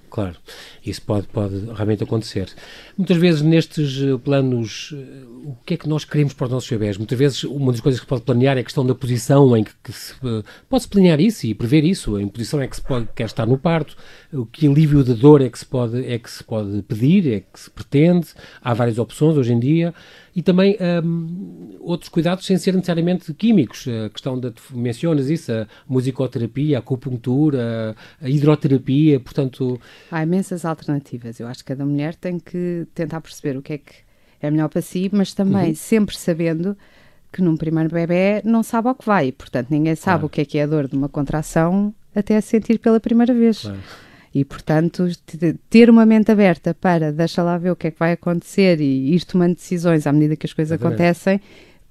Claro, 0.09 0.35
isso 0.83 1.01
pode, 1.03 1.27
pode 1.27 1.65
realmente 1.71 2.03
acontecer. 2.03 2.49
Muitas 2.97 3.17
vezes 3.17 3.41
nestes 3.43 4.01
eh, 4.01 4.17
planos, 4.17 4.93
eh, 4.93 5.23
o 5.45 5.55
que 5.63 5.75
é 5.75 5.77
que 5.77 5.87
nós 5.87 6.03
queremos 6.03 6.33
para 6.33 6.45
os 6.45 6.51
nossos 6.51 6.69
bebés? 6.69 6.97
Muitas 6.97 7.17
vezes 7.17 7.43
uma 7.43 7.71
das 7.71 7.79
coisas 7.79 7.99
que 7.99 8.05
se 8.05 8.09
pode 8.09 8.23
planear 8.23 8.57
é 8.57 8.61
a 8.61 8.63
questão 8.63 8.85
da 8.85 8.95
posição 8.95 9.55
em 9.55 9.63
que, 9.63 9.71
que 9.83 9.93
se 9.93 10.13
eh, 10.23 10.43
pode-se 10.67 10.89
planear 10.89 11.21
isso 11.21 11.45
e 11.45 11.53
prever 11.53 11.83
isso. 11.83 12.19
Em 12.19 12.27
posição 12.27 12.59
é 12.59 12.67
que 12.67 12.75
se 12.75 12.81
pode, 12.81 13.07
quer 13.15 13.25
estar 13.25 13.45
no 13.45 13.57
parto, 13.57 13.95
o 14.33 14.45
que 14.45 14.67
alívio 14.67 15.03
de 15.03 15.13
dor 15.13 15.41
é 15.41 15.49
que 15.49 15.59
se 15.59 15.65
pode, 15.65 16.03
é 16.03 16.17
que 16.17 16.31
se 16.31 16.43
pode 16.43 16.81
pedir, 16.81 17.31
é 17.31 17.39
que 17.41 17.59
se 17.59 17.69
pretende. 17.69 18.27
Há 18.61 18.73
várias 18.73 18.97
opções 18.97 19.37
hoje 19.37 19.53
em 19.53 19.59
dia 19.59 19.93
e 20.39 20.41
também 20.41 20.77
um, 21.03 21.75
outros 21.81 22.07
cuidados 22.07 22.45
sem 22.45 22.57
ser 22.57 22.73
necessariamente 22.73 23.33
químicos. 23.33 23.85
A 24.05 24.09
questão 24.09 24.39
da, 24.39 24.53
mencionas 24.71 25.29
isso, 25.29 25.51
a 25.51 25.67
musicoterapia, 25.85 26.77
a 26.77 26.79
acupuntura, 26.79 27.93
a 28.21 28.29
hidroterapia, 28.29 29.19
portanto... 29.19 29.77
Há 30.09 30.23
imensas 30.23 30.63
alternativas. 30.63 31.41
Eu 31.41 31.47
acho 31.47 31.59
que 31.59 31.65
cada 31.65 31.85
mulher 31.85 32.15
tem 32.15 32.39
que 32.39 32.87
tentar 32.95 33.19
perceber 33.19 33.57
o 33.57 33.61
que 33.61 33.73
é 33.73 33.77
que 33.79 33.95
é 34.41 34.49
melhor 34.49 34.69
para 34.69 34.81
si, 34.81 35.09
mas 35.11 35.33
também 35.33 35.71
uhum. 35.71 35.75
sempre 35.75 36.17
sabendo 36.17 36.77
que 37.33 37.41
num 37.41 37.57
primeiro 37.57 37.89
bebê 37.89 38.41
não 38.45 38.63
sabe 38.63 38.87
ao 38.87 38.95
que 38.95 39.05
vai. 39.05 39.33
Portanto, 39.33 39.67
ninguém 39.69 39.93
sabe 39.93 40.19
claro. 40.19 40.25
o 40.27 40.29
que 40.29 40.39
é 40.39 40.45
que 40.45 40.57
é 40.57 40.63
a 40.63 40.67
dor 40.67 40.87
de 40.87 40.95
uma 40.95 41.09
contração 41.09 41.93
até 42.15 42.37
a 42.37 42.41
sentir 42.41 42.79
pela 42.79 43.01
primeira 43.01 43.33
vez. 43.33 43.63
Claro. 43.63 43.77
E, 44.33 44.45
portanto, 44.45 45.07
ter 45.69 45.89
uma 45.89 46.05
mente 46.05 46.31
aberta 46.31 46.73
para 46.73 47.11
deixa 47.11 47.41
lá 47.41 47.57
ver 47.57 47.71
o 47.71 47.75
que 47.75 47.87
é 47.87 47.91
que 47.91 47.99
vai 47.99 48.11
acontecer 48.11 48.79
e 48.79 49.15
ir 49.15 49.25
tomando 49.25 49.55
decisões 49.55 50.05
à 50.05 50.13
medida 50.13 50.35
que 50.35 50.45
as 50.45 50.53
coisas 50.53 50.73
Exatamente. 50.73 51.01
acontecem, 51.01 51.41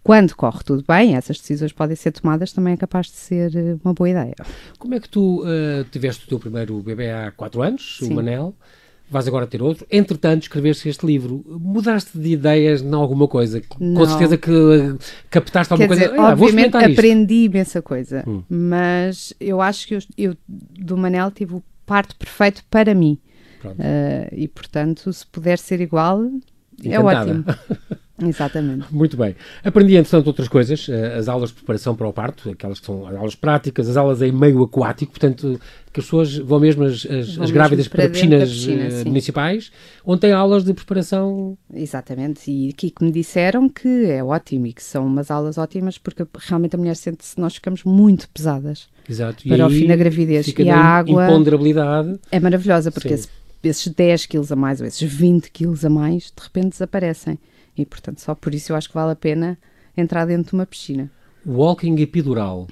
quando 0.09 0.35
corre 0.35 0.61
tudo 0.65 0.85
bem, 0.89 1.17
essas 1.17 1.39
decisões 1.39 1.73
podem 1.73 1.95
ser 1.95 2.13
tomadas, 2.13 2.53
também 2.53 2.73
é 2.73 2.77
capaz 2.77 3.09
de 3.09 3.17
ser 3.17 3.55
eh, 3.55 3.77
uma 3.85 3.93
boa 3.93 4.09
ideia. 4.09 4.35
Como 4.79 4.95
é 4.95 5.01
que 5.01 5.09
tu 5.09 5.43
uh, 5.43 5.85
tiveste 5.91 6.25
o 6.25 6.29
teu 6.29 6.39
primeiro 6.39 6.81
bebê 6.81 7.11
há 7.11 7.31
4 7.33 7.61
anos, 7.61 7.99
Sim. 8.01 8.13
o 8.13 8.15
Manel? 8.15 8.55
Vais 9.11 9.29
agora 9.29 9.47
ter 9.47 9.63
outro. 9.63 9.87
Entretanto, 9.91 10.43
escreveste 10.43 10.89
este 10.89 11.05
livro. 11.05 11.45
Mudaste 11.47 12.19
de 12.19 12.31
ideias 12.31 12.83
em 12.83 12.93
alguma 12.95 13.29
coisa? 13.29 13.63
Não. 13.79 14.01
Com 14.01 14.07
certeza 14.07 14.37
que 14.37 14.51
uh, 14.51 14.99
captaste 15.31 15.73
alguma 15.73 15.89
Quer 15.89 16.09
coisa. 16.09 16.13
Dizer, 16.13 16.27
ah, 16.27 16.33
obviamente 16.33 16.77
aprendi 16.77 17.45
imensa 17.45 17.83
coisa. 17.83 18.25
Hum. 18.27 18.43
Mas 18.49 19.35
eu 19.41 19.61
acho 19.61 19.89
que 19.89 19.95
eu, 19.95 20.01
eu, 20.17 20.37
do 20.47 20.97
Manel 20.97 21.31
tive 21.31 21.55
o 21.55 21.63
parto 21.89 22.15
perfeito 22.17 22.63
para 22.71 22.95
mim. 22.95 23.19
Uh, 23.65 24.29
e 24.33 24.47
portanto, 24.47 25.13
se 25.13 25.27
puder 25.27 25.59
ser 25.59 25.81
igual, 25.81 26.23
Encantada. 26.79 26.87
é 26.87 27.01
ótimo. 27.01 27.45
Exatamente. 28.21 28.93
Muito 28.93 29.17
bem. 29.17 29.37
Aprendi, 29.63 29.97
entretanto, 29.97 30.27
outras 30.27 30.49
coisas, 30.49 30.89
eh, 30.89 31.17
as 31.17 31.29
aulas 31.29 31.51
de 31.51 31.57
preparação 31.57 31.95
para 31.95 32.09
o 32.09 32.13
parto, 32.13 32.51
aquelas 32.51 32.81
que 32.81 32.87
são 32.87 33.07
as 33.07 33.15
aulas 33.15 33.35
práticas, 33.35 33.89
as 33.89 33.97
aulas 33.97 34.21
em 34.23 34.33
meio 34.33 34.63
aquático, 34.63 35.13
portanto, 35.13 35.61
que 35.93 36.01
as 36.01 36.07
pessoas 36.07 36.37
vão 36.37 36.59
mesmo 36.59 36.85
as, 36.85 37.07
as, 37.07 37.39
as 37.39 37.51
grávidas 37.51 37.87
para, 37.87 38.03
para 38.03 38.11
piscinas 38.11 38.51
piscina, 38.51 38.89
uh, 38.89 39.07
municipais, 39.07 39.71
onde 40.05 40.21
têm 40.21 40.33
aulas 40.33 40.65
de 40.65 40.75
preparação. 40.75 41.57
Exatamente, 41.73 42.51
e 42.51 42.71
aqui 42.71 42.91
que 42.91 43.05
me 43.05 43.13
disseram 43.13 43.69
que 43.69 44.07
é 44.07 44.23
ótimo 44.23 44.67
e 44.67 44.73
que 44.73 44.83
são 44.83 45.07
umas 45.07 45.31
aulas 45.31 45.57
ótimas, 45.57 45.97
porque 45.97 46.27
realmente 46.39 46.75
a 46.75 46.79
mulher 46.79 46.97
sente-se, 46.97 47.39
nós 47.39 47.55
ficamos 47.55 47.85
muito 47.85 48.29
pesadas. 48.31 48.89
Exato. 49.09 49.49
Para 49.49 49.59
e 49.59 49.63
o 49.63 49.71
fim 49.71 49.87
da 49.87 49.97
gravidez. 49.97 50.49
e 50.49 50.71
a 50.71 50.77
água. 50.77 51.25
Imponderabilidade. 51.25 52.19
É 52.31 52.41
maravilhosa, 52.41 52.91
porque 52.91 53.15
esse, 53.15 53.29
esses 53.63 53.89
10 53.89 54.27
quilos 54.27 54.53
a 54.53 54.57
mais 54.57 54.81
ou 54.81 54.87
esses 54.87 55.01
20 55.01 55.51
quilos 55.51 55.85
a 55.85 55.89
mais, 55.91 56.25
de 56.25 56.43
repente 56.43 56.71
desaparecem. 56.71 57.39
E, 57.79 57.87
portanto, 57.87 58.21
só 58.21 58.35
por 58.35 58.55
isso 58.55 58.73
eu 58.73 58.77
acho 58.77 58.89
que 58.89 58.95
vale 58.95 59.13
a 59.13 59.17
pena 59.17 59.59
entrar 59.97 60.27
dentro 60.27 60.51
de 60.51 60.55
uma 60.55 60.67
piscina. 60.67 61.11
Walking 61.47 61.97
epidural. 62.01 62.67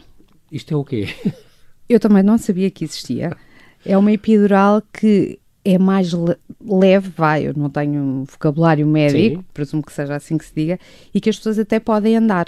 Isto 0.51 0.75
é 0.75 0.77
o 0.77 0.85
quê? 0.85 1.09
Eu 1.89 2.01
também 2.01 2.23
não 2.23 2.37
sabia 2.37 2.69
que 2.69 2.85
existia. 2.85 3.37
É 3.85 3.97
uma 3.97 4.11
epidural 4.11 4.83
que 4.93 5.39
é 5.65 5.79
mais 5.79 6.13
le 6.13 6.37
leve, 6.61 7.11
vai, 7.17 7.47
eu 7.47 7.55
não 7.57 7.71
tenho 7.71 8.01
um 8.01 8.25
vocabulário 8.25 8.87
médico, 8.87 9.37
Sim. 9.41 9.45
presumo 9.55 9.83
que 9.83 9.93
seja 9.93 10.15
assim 10.17 10.37
que 10.37 10.45
se 10.45 10.53
diga, 10.55 10.81
e 11.15 11.21
que 11.21 11.31
as 11.31 11.37
pessoas 11.37 11.59
até 11.59 11.79
podem 11.79 12.17
andar. 12.17 12.47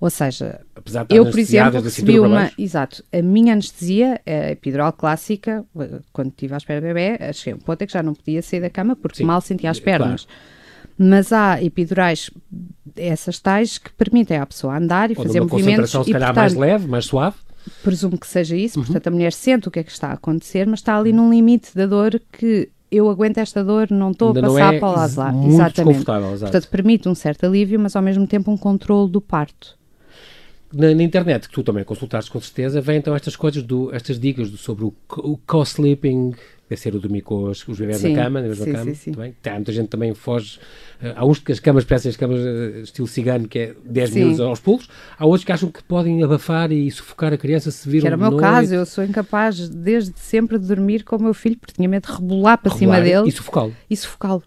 Ou 0.00 0.10
seja, 0.10 0.60
eu, 1.08 1.30
por 1.30 1.38
exemplo, 1.38 1.80
recebi 1.80 2.18
uma. 2.18 2.50
Exato, 2.58 3.04
a 3.12 3.22
minha 3.22 3.52
anestesia, 3.52 4.20
a 4.26 4.50
epidural 4.50 4.92
clássica, 4.92 5.64
quando 6.12 6.30
estive 6.30 6.54
à 6.54 6.56
espera 6.56 6.80
do 6.80 6.84
bebê, 6.88 7.16
achei 7.20 7.54
um 7.54 7.58
ponto 7.58 7.82
é 7.82 7.86
que 7.86 7.92
já 7.92 8.02
não 8.02 8.12
podia 8.12 8.42
sair 8.42 8.60
da 8.60 8.70
cama 8.70 8.96
porque 8.96 9.18
Sim, 9.18 9.24
mal 9.24 9.40
sentia 9.40 9.70
as 9.70 9.78
pernas. 9.78 10.24
Claro. 10.24 10.40
Mas 11.02 11.32
há 11.32 11.62
epidurais, 11.62 12.30
essas 12.96 13.38
tais, 13.38 13.78
que 13.78 13.92
permitem 13.92 14.36
à 14.36 14.46
pessoa 14.46 14.76
andar 14.76 15.10
e 15.10 15.14
Ou 15.16 15.24
fazer 15.24 15.40
movimentos. 15.40 15.94
Uma 15.94 16.04
concentração, 16.04 16.04
se 16.04 16.12
calhar, 16.12 16.34
mais 16.34 16.54
leve, 16.54 16.86
mais 16.86 17.06
suave. 17.06 17.36
Presumo 17.82 18.18
que 18.18 18.26
seja 18.26 18.56
isso, 18.56 18.78
uhum. 18.78 18.84
portanto 18.84 19.06
a 19.06 19.10
mulher 19.10 19.32
sente 19.32 19.68
o 19.68 19.70
que 19.70 19.78
é 19.78 19.84
que 19.84 19.90
está 19.90 20.08
a 20.08 20.12
acontecer, 20.14 20.66
mas 20.66 20.80
está 20.80 20.96
ali 20.96 21.12
num 21.12 21.30
limite 21.30 21.74
da 21.74 21.86
dor 21.86 22.20
que 22.32 22.68
eu 22.90 23.08
aguento 23.08 23.38
esta 23.38 23.64
dor, 23.64 23.90
não 23.90 24.10
estou 24.10 24.30
a 24.30 24.34
passar 24.34 24.74
é 24.74 24.78
para 24.78 24.90
lá 24.90 25.08
de 25.08 25.16
lá. 25.16 25.34
Exatamente. 25.46 26.04
Portanto, 26.04 26.68
permite 26.68 27.08
um 27.08 27.14
certo 27.14 27.46
alívio, 27.46 27.80
mas 27.80 27.96
ao 27.96 28.02
mesmo 28.02 28.26
tempo 28.26 28.50
um 28.50 28.56
controle 28.56 29.10
do 29.10 29.20
parto. 29.20 29.78
na, 30.72 30.94
na, 30.94 31.02
internet, 31.02 31.48
que 31.48 31.54
tu 31.54 31.62
também 31.62 31.84
consultaste 31.84 32.30
com 32.30 32.40
certeza, 32.40 32.80
vem 32.80 32.98
então 32.98 33.14
estas 33.14 33.34
coisas, 33.34 33.62
do, 33.62 33.94
estas 33.94 34.18
dicas 34.20 34.50
do, 34.50 34.58
sobre 34.58 34.84
o, 34.84 34.94
o 35.18 35.38
co-sleeping, 35.46 36.34
deve 36.68 36.80
ser 36.80 36.94
o 36.94 37.00
dormir 37.00 37.22
com 37.22 37.44
os, 37.44 37.66
os 37.66 37.78
bebés 37.78 37.98
sim, 37.98 38.14
na 38.14 38.22
cama, 38.22 38.40
na 38.40 38.48
mesma 38.48 38.64
sim, 38.64 38.72
cama. 38.72 38.94
Sim, 38.94 38.94
sim. 38.94 39.32
Há 39.44 39.54
muita 39.54 39.72
gente 39.72 39.88
também 39.88 40.14
foge. 40.14 40.58
Uh, 41.02 41.12
há 41.16 41.24
uns 41.24 41.38
que 41.38 41.52
as 41.52 41.60
camas 41.60 41.84
parecem 41.84 42.10
as 42.10 42.16
camas 42.16 42.40
uh, 42.40 42.80
estilo 42.82 43.06
cigano, 43.06 43.46
que 43.46 43.58
é 43.58 43.74
10 43.84 44.10
minutos 44.14 44.40
aos 44.40 44.60
pulos. 44.60 44.88
Há 45.18 45.26
outros 45.26 45.44
que 45.44 45.52
acham 45.52 45.70
que 45.70 45.82
podem 45.82 46.22
abafar 46.22 46.72
e 46.72 46.90
sufocar 46.90 47.32
a 47.32 47.36
criança 47.36 47.70
se 47.70 47.88
viram 47.88 48.02
Que 48.02 48.06
era 48.08 48.16
o 48.16 48.20
meu 48.20 48.30
noite. 48.30 48.42
caso, 48.42 48.74
eu 48.74 48.86
sou 48.86 49.04
incapaz 49.04 49.68
desde 49.68 50.18
sempre 50.18 50.58
de 50.58 50.66
dormir 50.66 51.04
com 51.04 51.16
o 51.16 51.22
meu 51.22 51.34
filho, 51.34 51.56
porque 51.58 51.74
tinha 51.74 51.88
medo 51.88 52.06
de 52.06 52.12
rebolar 52.12 52.58
para 52.58 52.72
rebolar 52.72 52.98
cima 52.98 53.00
dele. 53.00 53.28
E 53.28 53.32
sufocá-lo. 53.32 53.76
E 53.90 53.96
sufocá-lo. 53.96 54.42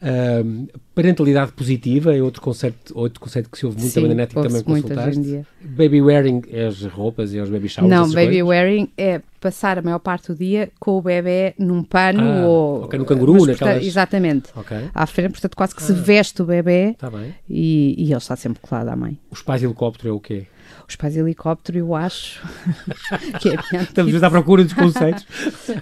Uh, 0.00 0.68
parentalidade 0.94 1.52
positiva 1.52 2.16
é 2.16 2.22
outro 2.22 2.40
conceito, 2.40 2.96
outro 2.96 3.20
conceito 3.20 3.50
que 3.50 3.58
se 3.58 3.66
ouve 3.66 3.78
muito 3.78 3.90
Sim, 3.90 4.00
também 4.00 4.08
na 4.10 4.22
net 4.22 4.32
e 4.32 4.34
também 4.34 4.62
consultaste. 4.62 5.44
Baby 5.60 6.00
wearing 6.00 6.42
é 6.50 6.66
as 6.66 6.84
roupas 6.84 7.34
e 7.34 7.40
os 7.40 7.50
baby 7.50 7.68
showers? 7.68 7.90
Não, 7.90 8.06
baby 8.08 8.40
coisas? 8.40 8.48
wearing 8.48 8.88
é 8.96 9.20
passar 9.40 9.78
a 9.78 9.82
maior 9.82 9.98
parte 9.98 10.28
do 10.28 10.36
dia 10.36 10.70
com 10.78 10.98
o 10.98 11.02
bebê 11.02 11.54
num 11.58 11.82
pano 11.82 12.22
ah, 12.22 12.46
ou... 12.46 12.84
Ok, 12.84 12.98
no 12.98 13.04
canguru, 13.04 13.46
naquelas... 13.46 13.84
Exatamente. 13.84 14.50
Okay. 14.56 14.88
À 14.94 15.06
frente, 15.06 15.32
portanto 15.32 15.56
quase 15.56 15.74
que 15.74 15.82
ah, 15.82 15.86
se 15.86 15.92
veste 15.92 16.42
o 16.42 16.44
bebê 16.44 16.94
tá 16.98 17.10
e, 17.48 17.94
e 17.98 18.04
ele 18.04 18.16
está 18.16 18.36
sempre 18.36 18.60
colado 18.60 18.88
à 18.88 18.96
mãe. 18.96 19.18
Os 19.30 19.42
pais 19.42 19.62
helicóptero 19.62 20.10
é 20.10 20.12
o 20.12 20.20
quê? 20.20 20.46
Os 20.88 20.96
pais 20.96 21.16
helicóptero, 21.16 21.78
eu 21.78 21.94
acho 21.94 22.40
que 23.40 23.50
é 23.50 23.82
Estamos 23.82 24.22
à 24.22 24.30
procura 24.30 24.64
dos 24.64 24.72
conceitos. 24.72 25.26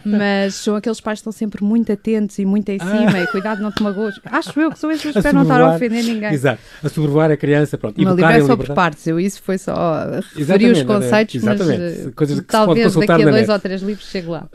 Mas 0.05 0.55
são 0.55 0.77
aqueles 0.77 1.01
pais 1.01 1.19
que 1.19 1.21
estão 1.21 1.33
sempre 1.33 1.63
muito 1.63 1.93
atentos 1.93 2.39
e 2.39 2.45
muito 2.45 2.69
em 2.71 2.79
cima 2.79 3.13
ah. 3.13 3.23
e 3.25 3.27
cuidado, 3.29 3.63
não 3.63 3.71
te 3.71 3.83
magoes. 3.83 4.21
Acho 4.25 4.61
eu 4.61 4.71
que 4.71 4.79
são 4.79 4.91
esses, 4.91 5.15
espero 5.15 5.35
não 5.35 5.43
estar 5.43 5.61
a 5.61 5.75
ofender 5.75 6.05
ninguém. 6.05 6.33
Exato, 6.33 6.61
a 6.83 6.89
sobrevoar 6.89 7.31
a 7.31 7.37
criança, 7.37 7.79
pronto. 7.79 8.01
Uma 8.01 8.13
liberação 8.13 8.57
por 8.57 8.75
partes, 8.75 9.07
eu 9.07 9.19
isso 9.21 9.41
foi 9.43 9.59
só 9.59 10.21
referir 10.35 10.73
os 10.73 10.83
conceitos, 10.83 11.35
exatamente. 11.35 12.05
mas 12.05 12.15
Coisas 12.15 12.41
que 12.41 12.47
talvez 12.47 12.95
daqui 12.95 13.13
a 13.13 13.17
dois 13.19 13.35
net. 13.35 13.51
ou 13.51 13.59
três 13.59 13.83
livros 13.83 14.09
chegue 14.09 14.29
lá. 14.29 14.49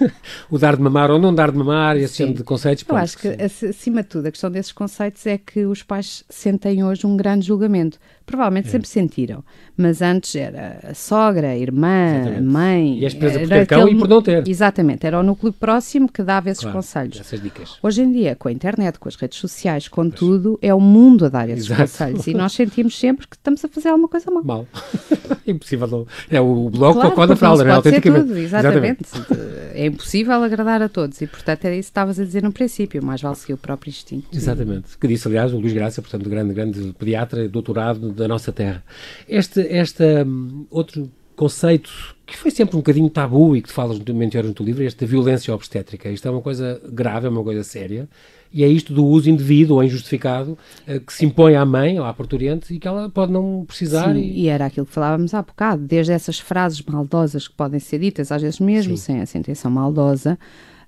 o 0.50 0.58
dar 0.58 0.76
de 0.76 0.82
mamar 0.82 1.10
ou 1.10 1.18
não 1.18 1.34
dar 1.34 1.50
de 1.50 1.58
mamar, 1.58 1.96
esse 1.96 2.24
tipo 2.24 2.38
de 2.38 2.44
conceitos. 2.44 2.84
Eu 2.88 2.96
acho 2.96 3.18
que, 3.18 3.28
acima 3.68 4.02
de 4.02 4.08
tudo, 4.08 4.26
a 4.26 4.30
questão 4.30 4.50
desses 4.50 4.72
conceitos 4.72 5.26
é 5.26 5.38
que 5.38 5.66
os 5.66 5.82
pais 5.82 6.24
sentem 6.28 6.84
hoje 6.84 7.06
um 7.06 7.16
grande 7.16 7.46
julgamento. 7.46 7.98
Provavelmente 8.28 8.68
é. 8.68 8.70
sempre 8.70 8.86
sentiram, 8.86 9.42
mas 9.74 10.02
antes 10.02 10.36
era 10.36 10.80
a 10.82 10.92
sogra, 10.92 11.48
a 11.48 11.56
irmã, 11.56 12.16
Exatamente. 12.16 12.38
a 12.38 12.42
mãe. 12.42 12.98
E 12.98 13.06
a 13.06 13.08
empresa 13.08 13.38
por 13.40 13.48
ter 13.48 13.66
cão 13.66 13.80
aquele... 13.80 13.96
e 13.96 13.98
por 13.98 14.08
não 14.08 14.20
ter. 14.20 14.46
Exatamente, 14.46 15.06
era 15.06 15.18
o 15.18 15.22
núcleo 15.22 15.50
próximo 15.50 16.12
que 16.12 16.22
dava 16.22 16.50
esses 16.50 16.62
claro, 16.62 16.76
conselhos. 16.76 17.18
Essas 17.18 17.42
dicas. 17.42 17.78
Hoje 17.82 18.02
em 18.02 18.12
dia, 18.12 18.36
com 18.36 18.48
a 18.48 18.52
internet, 18.52 18.98
com 18.98 19.08
as 19.08 19.16
redes 19.16 19.38
sociais, 19.38 19.88
com 19.88 20.02
pois. 20.02 20.14
tudo, 20.14 20.58
é 20.60 20.74
o 20.74 20.80
mundo 20.80 21.24
a 21.24 21.30
dar 21.30 21.48
esses 21.48 21.64
Exato. 21.64 21.80
conselhos 21.80 22.26
e 22.26 22.34
nós 22.34 22.52
sentimos 22.52 22.98
sempre 22.98 23.26
que 23.26 23.36
estamos 23.36 23.64
a 23.64 23.68
fazer 23.68 23.88
alguma 23.88 24.08
coisa 24.08 24.30
mal. 24.30 24.44
Mal. 24.44 24.66
impossível. 25.46 26.06
É 26.30 26.38
o 26.38 26.68
bloco 26.68 27.00
claro, 27.00 27.14
com 27.14 27.22
a 27.22 27.26
da 27.26 27.36
fralda, 27.36 27.64
não 27.64 27.70
é? 27.70 27.74
Autenticamente. 27.76 28.26
Tudo, 28.26 28.38
exatamente. 28.38 29.04
exatamente. 29.04 29.48
é 29.74 29.86
impossível 29.86 30.42
agradar 30.42 30.82
a 30.82 30.88
todos 30.88 31.18
e, 31.22 31.26
portanto, 31.26 31.64
era 31.64 31.74
isso 31.74 31.86
que 31.86 31.90
estavas 31.92 32.20
a 32.20 32.24
dizer 32.24 32.42
no 32.42 32.52
princípio, 32.52 33.02
mais 33.02 33.22
vale 33.22 33.36
seguir 33.36 33.54
o 33.54 33.58
próprio 33.58 33.88
instinto. 33.88 34.28
Exatamente. 34.32 34.98
Que 34.98 35.08
disse, 35.08 35.26
aliás, 35.28 35.52
o 35.54 35.58
Luís 35.58 35.72
Graça, 35.72 36.02
portanto, 36.02 36.28
grande, 36.28 36.52
grande 36.52 36.92
pediatra, 36.98 37.48
doutorado 37.48 38.10
da 38.18 38.28
nossa 38.28 38.52
terra. 38.52 38.84
Este, 39.28 39.60
esta, 39.68 40.24
um, 40.26 40.66
outro 40.70 41.10
conceito 41.36 41.90
que 42.26 42.36
foi 42.36 42.50
sempre 42.50 42.76
um 42.76 42.80
bocadinho 42.80 43.08
tabu 43.08 43.56
e 43.56 43.62
que 43.62 43.68
tu 43.68 43.72
falas 43.72 43.98
no 43.98 44.04
no 44.04 44.54
teu 44.54 44.66
livro, 44.66 44.84
esta 44.84 45.06
violência 45.06 45.54
obstétrica. 45.54 46.10
Isto 46.10 46.28
é 46.28 46.30
uma 46.30 46.42
coisa 46.42 46.80
grave, 46.92 47.26
é 47.26 47.30
uma 47.30 47.42
coisa 47.42 47.64
séria, 47.64 48.08
e 48.52 48.64
é 48.64 48.68
isto 48.68 48.92
do 48.92 49.04
uso 49.04 49.30
indevido 49.30 49.74
ou 49.74 49.82
injustificado 49.82 50.58
uh, 50.86 51.00
que 51.00 51.12
se 51.12 51.24
impõe 51.24 51.54
à 51.54 51.64
mãe 51.64 51.98
ou 51.98 52.04
à 52.04 52.12
parturiente 52.12 52.74
e 52.74 52.78
que 52.78 52.88
ela 52.88 53.08
pode 53.08 53.32
não 53.32 53.64
precisar. 53.66 54.12
Sim, 54.12 54.20
e... 54.20 54.42
e... 54.42 54.48
era 54.48 54.66
aquilo 54.66 54.84
que 54.84 54.92
falávamos 54.92 55.32
há 55.32 55.40
bocado, 55.40 55.82
desde 55.82 56.12
essas 56.12 56.38
frases 56.38 56.82
maldosas 56.82 57.46
que 57.48 57.54
podem 57.54 57.80
ser 57.80 58.00
ditas, 58.00 58.32
às 58.32 58.42
vezes 58.42 58.60
mesmo 58.60 58.96
Sim. 58.96 59.02
sem 59.04 59.20
essa 59.20 59.38
intenção 59.38 59.70
maldosa, 59.70 60.38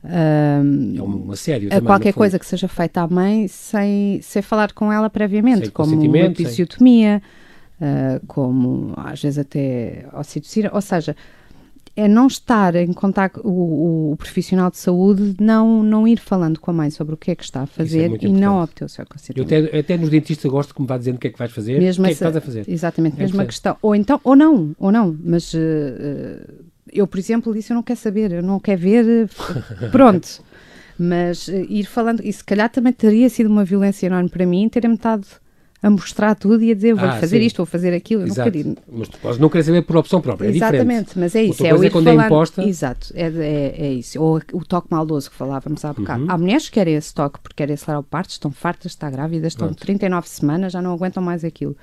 é 0.02 1.02
uma 1.02 1.36
sério 1.36 1.68
a 1.72 1.80
qualquer 1.80 2.14
coisa 2.14 2.38
que 2.38 2.46
seja 2.46 2.66
feita 2.68 3.02
à 3.02 3.08
mãe 3.08 3.48
sem, 3.48 4.20
sem 4.22 4.40
falar 4.40 4.72
com 4.72 4.90
ela 4.90 5.10
previamente, 5.10 5.64
sem 5.64 5.70
como 5.70 6.00
uma 6.00 6.18
episiotomia, 6.18 7.22
uh, 7.80 8.26
como 8.26 8.94
às 8.96 9.20
vezes 9.20 9.38
até 9.38 10.06
ocitocina, 10.14 10.70
ou 10.72 10.80
seja, 10.80 11.14
é 11.96 12.08
não 12.08 12.28
estar 12.28 12.74
em 12.76 12.92
contato, 12.92 13.40
o, 13.44 14.12
o, 14.12 14.16
profissional 14.16 14.70
de 14.70 14.78
saúde 14.78 15.36
não, 15.40 15.82
não 15.82 16.08
ir 16.08 16.18
falando 16.18 16.58
com 16.58 16.70
a 16.70 16.74
mãe 16.74 16.90
sobre 16.90 17.14
o 17.14 17.16
que 17.16 17.30
é 17.32 17.34
que 17.34 17.44
está 17.44 17.60
a 17.60 17.64
é 17.64 17.66
fazer 17.66 17.98
é 17.98 18.02
e 18.02 18.06
importante. 18.06 18.32
não 18.32 18.62
obter 18.62 18.84
o 18.84 18.88
seu 18.88 19.04
consentimento. 19.04 19.52
Eu 19.52 19.66
até, 19.66 19.78
até 19.78 19.96
nos 19.98 20.08
dentistas 20.08 20.50
gosto 20.50 20.74
que 20.74 20.80
me 20.80 20.86
vá 20.86 20.96
dizendo 20.96 21.16
o 21.16 21.18
que 21.18 21.26
é 21.26 21.30
que 21.30 21.38
vais 21.38 21.52
fazer, 21.52 21.78
mesmo 21.78 22.04
o 22.04 22.06
que 22.06 22.12
é 22.12 22.14
que 22.14 22.18
estás 22.22 22.36
a 22.36 22.40
fazer. 22.40 22.64
Exatamente, 22.66 23.16
é 23.16 23.18
mesma 23.18 23.44
questão. 23.44 23.76
Ou 23.82 23.94
então, 23.94 24.18
ou 24.24 24.34
não, 24.34 24.74
ou 24.78 24.90
não, 24.90 25.16
mas 25.22 25.52
uh, 25.52 25.58
eu, 26.92 27.06
por 27.06 27.18
exemplo, 27.18 27.52
disse 27.52 27.72
eu 27.72 27.74
não 27.74 27.82
quero 27.82 27.98
saber, 27.98 28.32
eu 28.32 28.42
não 28.42 28.60
quero 28.60 28.80
ver, 28.80 29.30
pronto. 29.92 30.42
mas 30.98 31.48
uh, 31.48 31.66
ir 31.68 31.84
falando, 31.84 32.20
e 32.24 32.32
se 32.32 32.44
calhar 32.44 32.68
também 32.70 32.92
teria 32.92 33.28
sido 33.28 33.48
uma 33.48 33.64
violência 33.64 34.06
enorme 34.06 34.28
para 34.28 34.46
mim 34.46 34.68
ter 34.68 34.86
metade 34.88 35.26
a 35.82 35.88
mostrar 35.88 36.34
tudo 36.34 36.62
e 36.62 36.70
a 36.70 36.74
dizer 36.74 36.94
vou 36.94 37.08
ah, 37.08 37.12
fazer 37.12 37.40
sim. 37.40 37.46
isto, 37.46 37.56
vou 37.56 37.66
fazer 37.66 37.94
aquilo. 37.94 38.26
Exato. 38.26 38.50
Não 38.58 38.76
Mas 38.98 39.08
tu 39.08 39.18
podes 39.18 39.38
não 39.38 39.48
querer 39.48 39.64
saber 39.64 39.82
por 39.82 39.96
opção 39.96 40.20
própria, 40.20 40.48
é 40.48 40.50
Exatamente, 40.50 41.08
diferente. 41.08 41.18
mas 41.18 41.34
é 41.34 41.42
isso. 41.42 41.66
é, 41.66 41.74
o 41.74 41.82
é 41.82 41.90
quando 41.90 42.04
falando, 42.04 42.22
é 42.22 42.26
imposta. 42.26 42.62
Exato, 42.62 43.12
é, 43.14 43.26
é, 43.28 43.74
é, 43.86 43.92
isso. 43.92 44.20
Ou 44.20 44.42
o 44.52 44.64
toque 44.64 44.88
maldoso 44.90 45.30
que 45.30 45.36
falávamos 45.36 45.84
há 45.84 45.92
bocado. 45.92 46.24
Uhum. 46.24 46.30
Há 46.30 46.36
mulheres 46.36 46.66
que 46.68 46.72
querem 46.72 46.94
esse 46.94 47.14
toque 47.14 47.40
porque 47.40 47.56
querem 47.56 47.74
acelerar 47.74 48.00
o 48.00 48.04
parto, 48.04 48.30
estão 48.30 48.50
fartas, 48.50 48.92
estão 48.92 49.10
grávidas, 49.10 49.52
estão 49.52 49.68
Pronto. 49.68 49.80
39 49.80 50.28
semanas, 50.28 50.72
já 50.72 50.82
não 50.82 50.92
aguentam 50.92 51.22
mais 51.22 51.44
aquilo. 51.44 51.74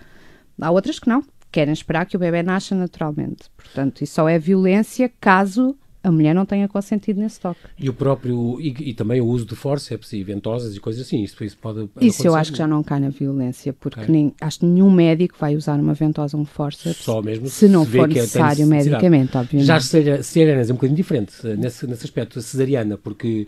Há 0.62 0.70
outras 0.70 1.00
que 1.00 1.10
não, 1.10 1.24
querem 1.58 1.74
esperar 1.74 2.06
que 2.06 2.16
o 2.16 2.20
bebê 2.20 2.44
nasça 2.44 2.76
naturalmente. 2.76 3.50
Portanto, 3.58 4.04
isso 4.04 4.14
só 4.14 4.30
é 4.30 4.38
violência 4.38 5.12
caso 5.20 5.76
a 6.04 6.12
mulher 6.12 6.36
não 6.36 6.46
tenha 6.46 6.68
consentido 6.68 7.20
nesse 7.20 7.40
toque. 7.40 7.60
E 7.80 7.90
o 7.90 7.94
próprio, 7.94 8.62
e, 8.62 8.92
e 8.92 8.94
também 8.94 9.20
o 9.20 9.26
uso 9.26 9.44
de 9.44 9.56
forceps 9.56 10.14
e 10.14 10.24
ventosas 10.24 10.76
e 10.76 10.80
coisas 10.80 11.06
assim, 11.06 11.24
isso, 11.24 11.44
isso 11.44 11.58
pode 11.58 11.90
Isso 12.00 12.26
eu 12.28 12.36
acho 12.36 12.52
que 12.52 12.60
já 12.60 12.68
não 12.68 12.84
cai 12.84 13.00
na 13.00 13.10
violência, 13.10 13.74
porque 13.74 14.02
okay. 14.02 14.14
nem, 14.14 14.34
acho 14.40 14.60
que 14.60 14.66
nenhum 14.68 14.92
médico 14.92 15.36
vai 15.40 15.56
usar 15.56 15.80
uma 15.80 15.96
ventosa 15.96 16.38
ou 16.38 16.44
um 16.44 16.46
forceps 16.46 17.04
Só 17.04 17.24
mesmo 17.24 17.48
se 17.48 17.68
não 17.68 17.84
for 17.84 18.10
é 18.10 18.14
necessário 18.14 18.68
medicamente, 18.68 19.36
obviamente. 19.36 19.66
Já 19.66 19.78
a 19.78 19.82
cesariana 19.82 20.62
é 20.62 20.66
um 20.66 20.76
bocadinho 20.76 20.96
diferente 20.96 21.34
nesse, 21.58 21.88
nesse 21.88 22.06
aspecto, 22.06 22.38
a 22.38 22.42
cesariana, 22.44 22.98
porque 22.98 23.48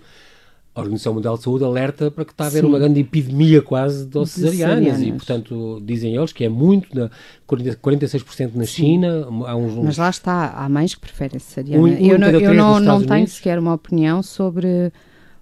a 0.73 0.82
Organização 0.82 1.13
Mundial 1.13 1.38
de 1.38 1.43
Saúde 1.43 1.63
alerta 1.63 2.12
para 2.12 2.23
que 2.23 2.32
está 2.32 2.45
a 2.45 2.47
haver 2.47 2.62
Sim. 2.62 2.67
uma 2.67 2.79
grande 2.79 2.99
epidemia 2.99 3.62
quase 3.62 4.05
de 4.05 4.25
cesarianas 4.25 5.01
e, 5.01 5.12
portanto, 5.12 5.82
dizem 5.84 6.15
eles 6.15 6.32
que 6.32 6.43
é 6.43 6.49
muito, 6.49 6.88
na, 6.95 7.10
46% 7.47 8.51
na 8.53 8.65
China. 8.65 9.27
Há 9.45 9.55
uns, 9.55 9.73
uns, 9.73 9.86
Mas 9.86 9.97
lá 9.97 10.10
está, 10.10 10.51
há 10.51 10.69
mães 10.69 10.95
que 10.95 11.01
preferem 11.01 11.39
cesariana. 11.39 11.84
Um, 11.84 11.88
um 11.88 11.97
eu 11.97 12.19
não, 12.19 12.29
eu 12.29 12.53
não, 12.53 12.79
não 12.79 13.03
tenho 13.03 13.27
sequer 13.27 13.58
uma 13.60 13.73
opinião 13.73 14.21
sobre 14.21 14.91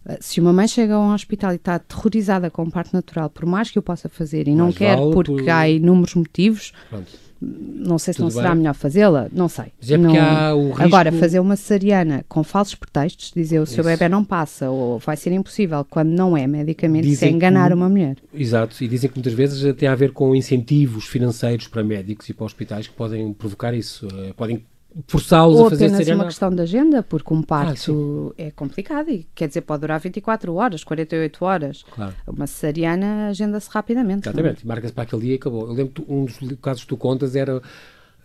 eh, 0.06 0.18
se 0.22 0.40
uma 0.40 0.54
mãe 0.54 0.68
chega 0.68 0.96
a 0.96 1.00
um 1.00 1.14
hospital 1.14 1.52
e 1.52 1.56
está 1.56 1.76
aterrorizada 1.76 2.50
com 2.50 2.64
um 2.64 2.70
parto 2.70 2.94
natural, 2.94 3.30
por 3.30 3.46
mais 3.46 3.70
que 3.70 3.78
eu 3.78 3.84
possa 3.84 4.08
fazer 4.08 4.48
e 4.48 4.56
não 4.56 4.72
quer 4.72 4.98
vale 4.98 5.14
porque 5.14 5.44
por... 5.44 5.50
há 5.50 5.70
inúmeros 5.70 6.16
motivos, 6.16 6.72
Pronto 6.90 7.27
não 7.42 7.98
sei 7.98 8.14
se 8.14 8.18
Tudo 8.18 8.26
não 8.26 8.32
será 8.32 8.50
bem. 8.50 8.58
melhor 8.60 8.74
fazê-la, 8.74 9.28
não 9.32 9.48
sei. 9.48 9.66
Mas 9.80 9.92
é 9.92 9.98
porque 9.98 10.18
não... 10.18 10.26
há 10.26 10.56
o 10.56 10.68
risco... 10.70 10.84
Agora, 10.84 11.12
fazer 11.12 11.40
uma 11.40 11.56
cesariana 11.56 12.26
com 12.28 12.44
falsos 12.44 12.76
pretextos, 12.76 13.32
dizer 13.36 13.60
o 13.60 13.66
seu 13.66 13.82
Isso. 13.82 13.90
bebê 13.90 14.10
não 14.10 14.24
passa 14.24 14.70
ou 14.70 15.00
vai 15.00 15.16
ser 15.16 15.32
impossível, 15.32 15.86
quando 15.90 16.10
não 16.10 16.36
é 16.36 16.48
medicamente, 16.48 17.10
isso 17.10 17.26
é 17.26 17.30
enganar 17.30 17.68
que... 17.68 17.74
uma 17.74 17.90
mulher. 17.90 18.18
Exato, 18.34 18.76
e 18.84 18.88
dizem 18.88 19.10
que 19.10 19.18
muitas 19.18 19.34
vezes 19.34 19.76
tem 19.76 19.88
a 19.88 19.96
ver 19.96 20.12
com 20.12 20.36
incentivos 20.36 21.06
financeiros 21.06 21.68
para 21.68 21.84
médicos 21.84 22.28
e 22.30 22.34
para 22.34 22.46
hospitais 22.46 22.88
que 22.88 22.94
podem 22.94 23.32
provocar 23.34 23.74
isso, 23.74 24.08
eh, 24.08 24.34
podem 24.36 24.64
forçá-los 25.06 25.60
a 25.60 25.70
fazer 25.70 25.86
apenas 25.88 26.08
uma 26.08 26.26
questão 26.26 26.50
de 26.50 26.62
agenda, 26.62 27.04
porque 27.04 27.34
um 27.34 27.42
parto 27.42 28.34
ah, 28.38 28.42
é 28.42 28.52
complicado 28.52 29.10
e 29.10 29.28
quer 29.36 29.48
dizer, 29.48 29.62
pode 29.62 29.82
durar 29.82 30.00
24 30.00 30.54
horas, 30.56 30.84
48 30.84 31.46
horas. 31.46 31.84
Claro. 31.92 32.14
Uma 32.26 32.48
cesariana 32.48 33.28
agenda-se 33.30 33.70
rapidamente. 33.70 34.28
É? 34.28 34.32
Exatamente, 34.32 34.66
marca-se 34.66 34.94
para 34.94 35.04
aquele 35.04 35.22
dia 35.24 35.34
e 35.34 35.36
acabou. 35.36 35.68
Eu 35.68 35.74
lembro 35.74 35.94
que 35.94 36.12
um 36.12 36.26
dos 36.26 36.38
casos 36.62 36.84
que 36.84 36.90
tu 36.90 36.98
contas 36.98 37.36
era. 37.36 37.62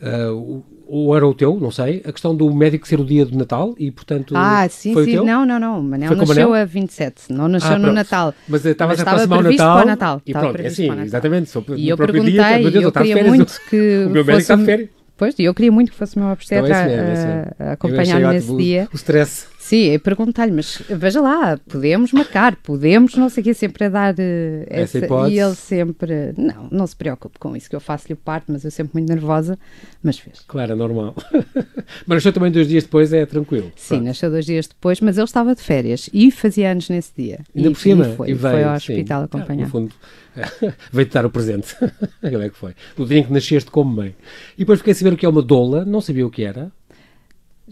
Uh, 0.03 0.65
ou 0.89 1.17
era 1.17 1.25
o 1.25 1.33
teu, 1.33 1.61
não 1.61 1.71
sei, 1.71 2.03
a 2.05 2.11
questão 2.11 2.35
do 2.35 2.53
médico 2.53 2.89
ser 2.89 2.99
o 2.99 3.05
dia 3.05 3.25
do 3.25 3.39
Natal 3.39 3.73
e, 3.79 3.89
portanto. 3.89 4.35
Ah, 4.37 4.69
sim, 4.69 4.93
foi 4.93 5.05
sim. 5.05 5.11
O 5.13 5.15
teu? 5.15 5.25
Não, 5.25 5.47
não, 5.47 5.61
não. 5.61 5.79
O 5.79 5.83
Manel 5.83 6.09
foi 6.09 6.27
nasceu 6.27 6.55
a 6.55 6.65
27, 6.65 7.33
não 7.33 7.47
nasceu 7.47 7.75
ah, 7.75 7.79
no 7.79 7.93
Natal. 7.93 8.35
Mas 8.49 8.65
estava 8.65 8.95
a 8.95 9.01
aproximar 9.01 9.39
o 9.39 9.43
Natal. 9.45 9.77
Para 9.77 9.85
o 9.85 9.87
Natal. 9.87 10.23
E 10.27 10.33
pronto, 10.33 10.61
é 10.61 10.67
assim, 10.67 10.91
exatamente. 11.03 11.53
E 11.77 11.89
eu 11.89 11.97
perguntei, 11.97 12.33
dia, 12.33 12.71
Deus, 12.71 12.85
eu 12.85 12.93
queria 12.93 13.25
muito 13.25 13.61
que. 13.71 14.07
O 14.07 14.11
meu 14.11 14.25
médico 14.25 14.41
está 14.41 14.57
de 14.57 14.65
férias. 14.65 15.02
Pois, 15.17 15.39
e 15.39 15.45
eu 15.45 15.55
queria 15.55 15.71
muito 15.71 15.93
que 15.93 15.97
fosse 15.97 16.17
o 16.17 16.21
meu 16.21 16.29
obstetra 16.29 16.67
então, 16.67 16.81
é 16.81 17.09
mesmo, 17.09 17.31
é 17.31 17.55
a, 17.59 17.65
a 17.71 17.73
acompanhar 17.73 18.21
nesse 18.33 18.57
dia. 18.57 18.89
O 18.93 18.97
stress. 18.97 19.47
Sim, 19.73 19.99
perguntar-lhe, 20.01 20.53
mas 20.53 20.83
veja 20.87 21.23
lá, 21.23 21.59
podemos 21.67 22.13
marcar, 22.13 22.57
podemos, 22.57 23.15
não 23.15 23.31
sei 23.31 23.41
o 23.41 23.45
quê, 23.45 23.55
sempre 23.55 23.87
a 23.87 23.89
dar 23.89 24.13
uh, 24.13 24.67
essa, 24.67 24.99
essa 24.99 25.29
E 25.31 25.39
ele 25.39 25.55
sempre, 25.55 26.35
não, 26.37 26.69
não 26.71 26.87
se 26.87 26.95
preocupe 26.95 27.39
com 27.39 27.57
isso, 27.57 27.71
que 27.71 27.77
eu 27.77 27.81
faço-lhe 27.81 28.15
parte, 28.15 28.53
mas 28.53 28.67
eu 28.67 28.71
sempre 28.71 28.93
muito 28.93 29.09
nervosa, 29.09 29.59
mas 30.03 30.19
fez. 30.19 30.45
Claro, 30.47 30.73
é 30.73 30.75
normal. 30.75 31.15
mas 32.07 32.17
nasceu 32.17 32.35
também 32.35 32.53
dois 32.53 32.69
dias 32.69 32.85
depois, 32.85 33.15
é 33.15 33.25
tranquilo. 33.25 33.73
Sim, 33.75 33.95
Pronto. 33.95 34.05
nasceu 34.09 34.31
dois 34.31 34.45
dias 34.45 34.67
depois, 34.67 35.01
mas 35.01 35.17
ele 35.17 35.25
estava 35.25 35.55
de 35.55 35.63
férias 35.63 36.11
e 36.13 36.31
fazia 36.31 36.71
anos 36.71 36.91
nesse 36.91 37.13
dia. 37.17 37.41
Ainda 37.57 37.71
e, 37.71 37.73
por 37.73 37.81
cima, 37.81 38.07
e 38.07 38.15
foi, 38.15 38.29
e 38.29 38.35
veio, 38.35 38.55
foi 38.55 38.65
ao 38.65 38.75
hospital 38.75 39.21
sim. 39.21 39.25
acompanhar. 39.25 39.63
Ah, 39.63 39.65
no 39.65 39.71
fundo, 39.71 39.95
veio-te 40.93 41.15
dar 41.15 41.25
o 41.25 41.31
presente. 41.31 41.75
Como 42.21 42.43
é 42.43 42.51
que 42.51 42.57
foi? 42.57 42.75
O 42.99 43.07
dia 43.07 43.21
em 43.21 43.25
que 43.25 43.33
nasceste 43.33 43.71
como 43.71 43.97
mãe. 43.97 44.15
E 44.55 44.59
depois 44.59 44.81
fiquei 44.81 44.93
a 44.93 44.95
saber 44.95 45.15
o 45.15 45.17
que 45.17 45.25
é 45.25 45.29
uma 45.31 45.41
doula, 45.41 45.83
não 45.87 46.03
sabia 46.03 46.27
o 46.27 46.31
que 46.31 46.45
era. 46.45 46.71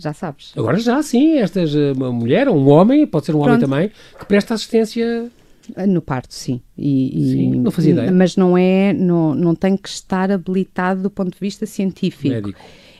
Já 0.00 0.14
sabes. 0.14 0.52
Agora 0.56 0.78
já, 0.78 1.02
sim. 1.02 1.38
Estas, 1.38 1.74
eh, 1.74 1.92
uma 1.92 2.10
mulher, 2.10 2.48
um 2.48 2.68
homem, 2.68 3.06
pode 3.06 3.26
ser 3.26 3.32
um 3.32 3.40
Pronto. 3.40 3.48
homem 3.48 3.60
também, 3.60 3.90
que 4.18 4.24
presta 4.24 4.54
assistência 4.54 5.30
ah, 5.76 5.86
no 5.86 6.00
parto, 6.00 6.34
sim. 6.34 6.60
E, 6.76 7.32
sim, 7.32 7.50
não 7.56 7.70
fazia 7.70 7.92
ideia. 7.92 8.10
Mas 8.10 8.36
não 8.36 8.56
é, 8.56 8.92
não, 8.92 9.34
não 9.34 9.54
tem 9.54 9.76
que 9.76 9.88
estar 9.88 10.30
habilitado 10.30 11.02
do 11.02 11.10
ponto 11.10 11.32
de 11.32 11.38
vista 11.38 11.66
científico. 11.66 12.34
Médico. 12.34 12.58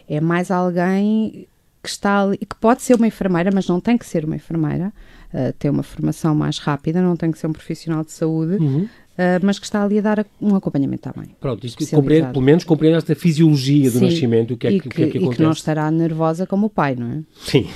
É 0.09 0.21
mais 0.21 0.51
alguém 0.51 1.49
que 1.83 1.89
está 1.89 2.23
ali, 2.23 2.37
que 2.37 2.57
pode 2.57 2.83
ser 2.83 2.97
uma 2.97 3.07
enfermeira, 3.07 3.51
mas 3.53 3.67
não 3.67 3.81
tem 3.81 3.97
que 3.97 4.05
ser 4.05 4.25
uma 4.25 4.37
enfermeira, 4.37 4.93
uh, 5.33 5.53
tem 5.59 5.71
uma 5.71 5.83
formação 5.83 6.35
mais 6.35 6.59
rápida, 6.59 7.01
não 7.01 7.17
tem 7.17 7.31
que 7.31 7.39
ser 7.39 7.47
um 7.47 7.53
profissional 7.53 8.05
de 8.05 8.13
saúde, 8.13 8.57
uhum. 8.57 8.89
Uh, 9.21 9.39
mas 9.43 9.59
que 9.59 9.67
está 9.67 9.85
ali 9.85 9.99
a 9.99 10.01
dar 10.01 10.27
um 10.41 10.55
acompanhamento 10.55 11.07
à 11.07 11.13
mãe. 11.15 11.29
Pronto, 11.39 11.67
isto 11.67 11.87
compreende, 11.95 12.33
pelo 12.33 12.41
menos 12.41 12.65
compreende 12.65 12.97
esta 12.97 13.15
fisiologia 13.15 13.91
do 13.91 13.99
Sim, 13.99 14.05
nascimento, 14.07 14.55
o 14.55 14.57
que 14.57 14.67
é 14.67 14.71
que, 14.71 14.81
que, 14.81 14.89
que, 14.89 15.03
é 15.03 15.07
que 15.09 15.19
acontece. 15.19 15.35
E 15.35 15.37
que 15.37 15.43
não 15.43 15.53
estará 15.53 15.91
nervosa 15.91 16.47
como 16.47 16.69
o 16.69 16.71
pai, 16.71 16.97
não 16.97 17.07
é? 17.11 17.23
Sim. 17.39 17.69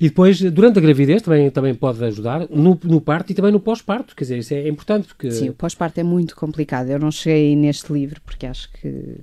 E 0.00 0.08
depois, 0.08 0.40
durante 0.40 0.78
a 0.78 0.82
gravidez, 0.82 1.20
também, 1.22 1.50
também 1.50 1.74
pode 1.74 2.04
ajudar, 2.04 2.46
no, 2.48 2.78
no 2.84 3.00
parto 3.00 3.32
e 3.32 3.34
também 3.34 3.50
no 3.50 3.58
pós-parto, 3.58 4.14
quer 4.14 4.22
dizer, 4.22 4.38
isso 4.38 4.54
é 4.54 4.68
importante. 4.68 5.08
Porque... 5.08 5.32
Sim, 5.32 5.48
o 5.48 5.52
pós-parto 5.52 5.98
é 5.98 6.04
muito 6.04 6.36
complicado. 6.36 6.90
Eu 6.90 7.00
não 7.00 7.10
cheguei 7.10 7.56
neste 7.56 7.92
livro, 7.92 8.20
porque 8.24 8.46
acho 8.46 8.70
que 8.72 9.16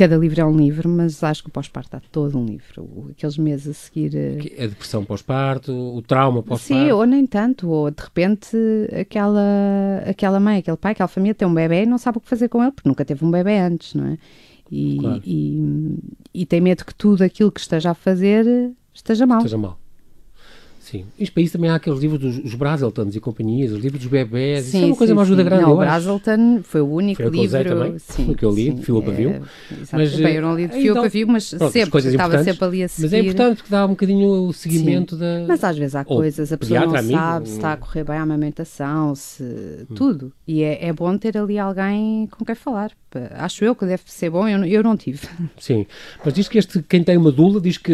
cada 0.00 0.16
livro 0.16 0.40
é 0.40 0.44
um 0.46 0.56
livro, 0.56 0.88
mas 0.88 1.22
acho 1.22 1.42
que 1.42 1.50
o 1.50 1.52
pós-parto 1.52 1.94
há 1.94 2.00
todo 2.10 2.38
um 2.38 2.46
livro. 2.46 3.10
Aqueles 3.10 3.36
meses 3.36 3.68
a 3.68 3.74
seguir. 3.74 4.16
A 4.58 4.66
depressão 4.66 5.04
pós-parto, 5.04 5.72
o 5.72 6.00
trauma 6.00 6.42
pós-parto. 6.42 6.84
Sim, 6.86 6.90
ou 6.90 7.04
nem 7.04 7.26
tanto, 7.26 7.68
ou 7.68 7.90
de 7.90 8.02
repente 8.02 8.56
aquela, 8.98 10.02
aquela 10.06 10.40
mãe, 10.40 10.60
aquele 10.60 10.78
pai, 10.78 10.92
aquela 10.92 11.06
família 11.06 11.34
tem 11.34 11.46
um 11.46 11.52
bebê 11.52 11.82
e 11.82 11.86
não 11.86 11.98
sabe 11.98 12.16
o 12.16 12.20
que 12.22 12.28
fazer 12.28 12.48
com 12.48 12.62
ele, 12.62 12.72
porque 12.72 12.88
nunca 12.88 13.04
teve 13.04 13.22
um 13.26 13.30
bebê 13.30 13.58
antes, 13.58 13.92
não 13.92 14.06
é? 14.06 14.18
E, 14.72 14.96
claro. 14.98 15.22
e, 15.22 15.98
e 16.32 16.46
tem 16.46 16.62
medo 16.62 16.86
que 16.86 16.94
tudo 16.94 17.22
aquilo 17.22 17.52
que 17.52 17.60
esteja 17.60 17.90
a 17.90 17.94
fazer 17.94 18.72
esteja 18.94 19.26
mal. 19.26 19.38
Esteja 19.38 19.58
mal. 19.58 19.79
Sim. 20.90 21.04
E 21.16 21.30
para 21.30 21.42
isso 21.42 21.52
também 21.52 21.70
há 21.70 21.76
aqueles 21.76 22.00
livros 22.00 22.18
dos 22.20 22.54
Brazeltons 22.56 23.14
e 23.14 23.20
companhias, 23.20 23.70
os 23.70 23.78
livros 23.78 24.02
dos 24.02 24.10
bebés. 24.10 24.64
Sim, 24.64 24.68
isso 24.68 24.76
é 24.76 24.86
uma 24.86 24.96
coisa, 24.96 25.12
sim, 25.12 25.16
uma 25.16 25.22
ajuda 25.22 25.42
sim. 25.42 25.48
grande. 25.48 25.62
Não, 25.62 25.74
o 25.74 25.76
Brazelton 25.76 26.60
foi 26.64 26.80
o 26.80 26.88
único 26.88 27.22
foi 27.22 27.30
livro. 27.30 27.64
Também, 27.64 27.98
sim, 28.00 28.34
que 28.34 28.44
eu 28.44 28.50
li, 28.50 28.72
de 28.72 28.82
fio. 28.82 29.00
É, 29.00 29.40
mas, 29.92 30.16
Bem, 30.16 30.34
eu 30.34 30.42
não 30.42 30.56
li 30.56 30.66
de 30.66 30.72
fio 30.72 30.90
então, 30.90 31.02
Pavio, 31.04 31.28
mas 31.28 31.54
pronto, 31.54 31.72
sempre, 31.72 31.98
estava 32.08 32.42
sempre 32.42 32.64
ali 32.64 32.82
a 32.82 32.88
seguir. 32.88 33.02
Mas 33.04 33.12
é 33.12 33.20
importante 33.20 33.56
porque 33.58 33.70
dá 33.70 33.86
um 33.86 33.90
bocadinho 33.90 34.28
o 34.48 34.52
seguimento 34.52 35.16
da. 35.16 35.44
Mas 35.46 35.62
às 35.62 35.78
vezes 35.78 35.94
há 35.94 36.04
coisas, 36.04 36.52
a 36.52 36.58
pessoa 36.58 36.80
não 36.80 36.96
amigo, 36.96 37.18
sabe 37.18 37.48
se 37.48 37.54
está 37.54 37.72
a 37.72 37.76
correr 37.76 38.02
bem 38.02 38.16
a 38.16 38.22
amamentação, 38.22 39.14
se. 39.14 39.44
Hum. 39.44 39.94
tudo. 39.94 40.32
E 40.44 40.64
é, 40.64 40.86
é 40.86 40.92
bom 40.92 41.16
ter 41.16 41.38
ali 41.38 41.56
alguém 41.56 42.26
com 42.32 42.44
quem 42.44 42.56
falar. 42.56 42.90
Acho 43.32 43.64
eu 43.64 43.74
que 43.74 43.84
deve 43.84 44.02
ser 44.06 44.30
bom, 44.30 44.46
eu, 44.48 44.64
eu 44.64 44.82
não 44.82 44.96
tive. 44.96 45.20
Sim, 45.58 45.86
mas 46.24 46.34
diz 46.34 46.48
que 46.48 46.58
este, 46.58 46.82
quem 46.82 47.02
tem 47.02 47.16
uma 47.16 47.32
dula, 47.32 47.60
diz 47.60 47.76
que 47.76 47.92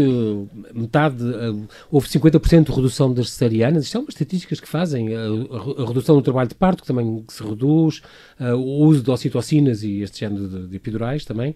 metade, 0.75 1.23
uh, 1.23 1.69
houve 1.91 2.07
50% 2.07 2.65
de 2.65 2.71
redução 2.87 3.13
das 3.13 3.31
cesarianas, 3.31 3.85
isto 3.85 3.93
são 3.93 4.03
umas 4.03 4.15
estatísticas 4.15 4.61
que 4.61 4.69
fazem, 4.69 5.15
a, 5.15 5.21
a, 5.21 5.83
a, 5.83 5.87
redução 5.87 6.17
do 6.17 6.23
trabalho 6.23 6.49
de 6.49 6.55
parto, 6.55 6.83
que 6.83 6.87
também 6.87 7.25
se 7.29 7.43
reduz, 7.43 8.03
uh, 8.41 8.55
o 8.55 8.85
uso 8.85 9.03
de 9.03 9.11
ocitocinas 9.11 9.83
e 9.83 10.01
este 10.01 10.21
género 10.21 10.49
de, 10.49 10.69
de 10.69 10.77
epidurais 10.77 11.25
também, 11.25 11.55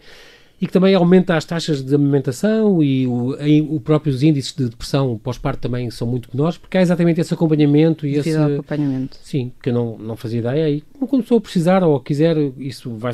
e 0.60 0.66
que 0.66 0.72
também 0.72 0.94
aumenta 0.94 1.36
as 1.36 1.44
taxas 1.46 1.82
de 1.82 1.94
amamentação 1.94 2.82
e 2.82 3.06
o, 3.06 3.34
o 3.74 3.80
próprios 3.80 4.22
índices 4.22 4.54
de 4.54 4.68
depressão 4.68 5.16
pós-parto 5.16 5.62
também 5.62 5.90
são 5.90 6.06
muito 6.06 6.28
menores, 6.34 6.58
porque 6.58 6.76
há 6.76 6.82
exatamente 6.82 7.18
esse 7.18 7.32
acompanhamento 7.32 8.06
e 8.06 8.16
esse... 8.16 8.36
acompanhamento. 8.36 9.16
Sim, 9.22 9.52
que 9.62 9.70
eu 9.70 9.72
não, 9.72 9.96
não 9.96 10.16
fazia 10.16 10.40
ideia. 10.40 10.68
E 10.68 10.82
quando 11.08 11.24
a 11.34 11.40
precisar 11.40 11.82
ou 11.82 11.98
quiser, 11.98 12.36
isso 12.58 12.90
vai 12.90 13.12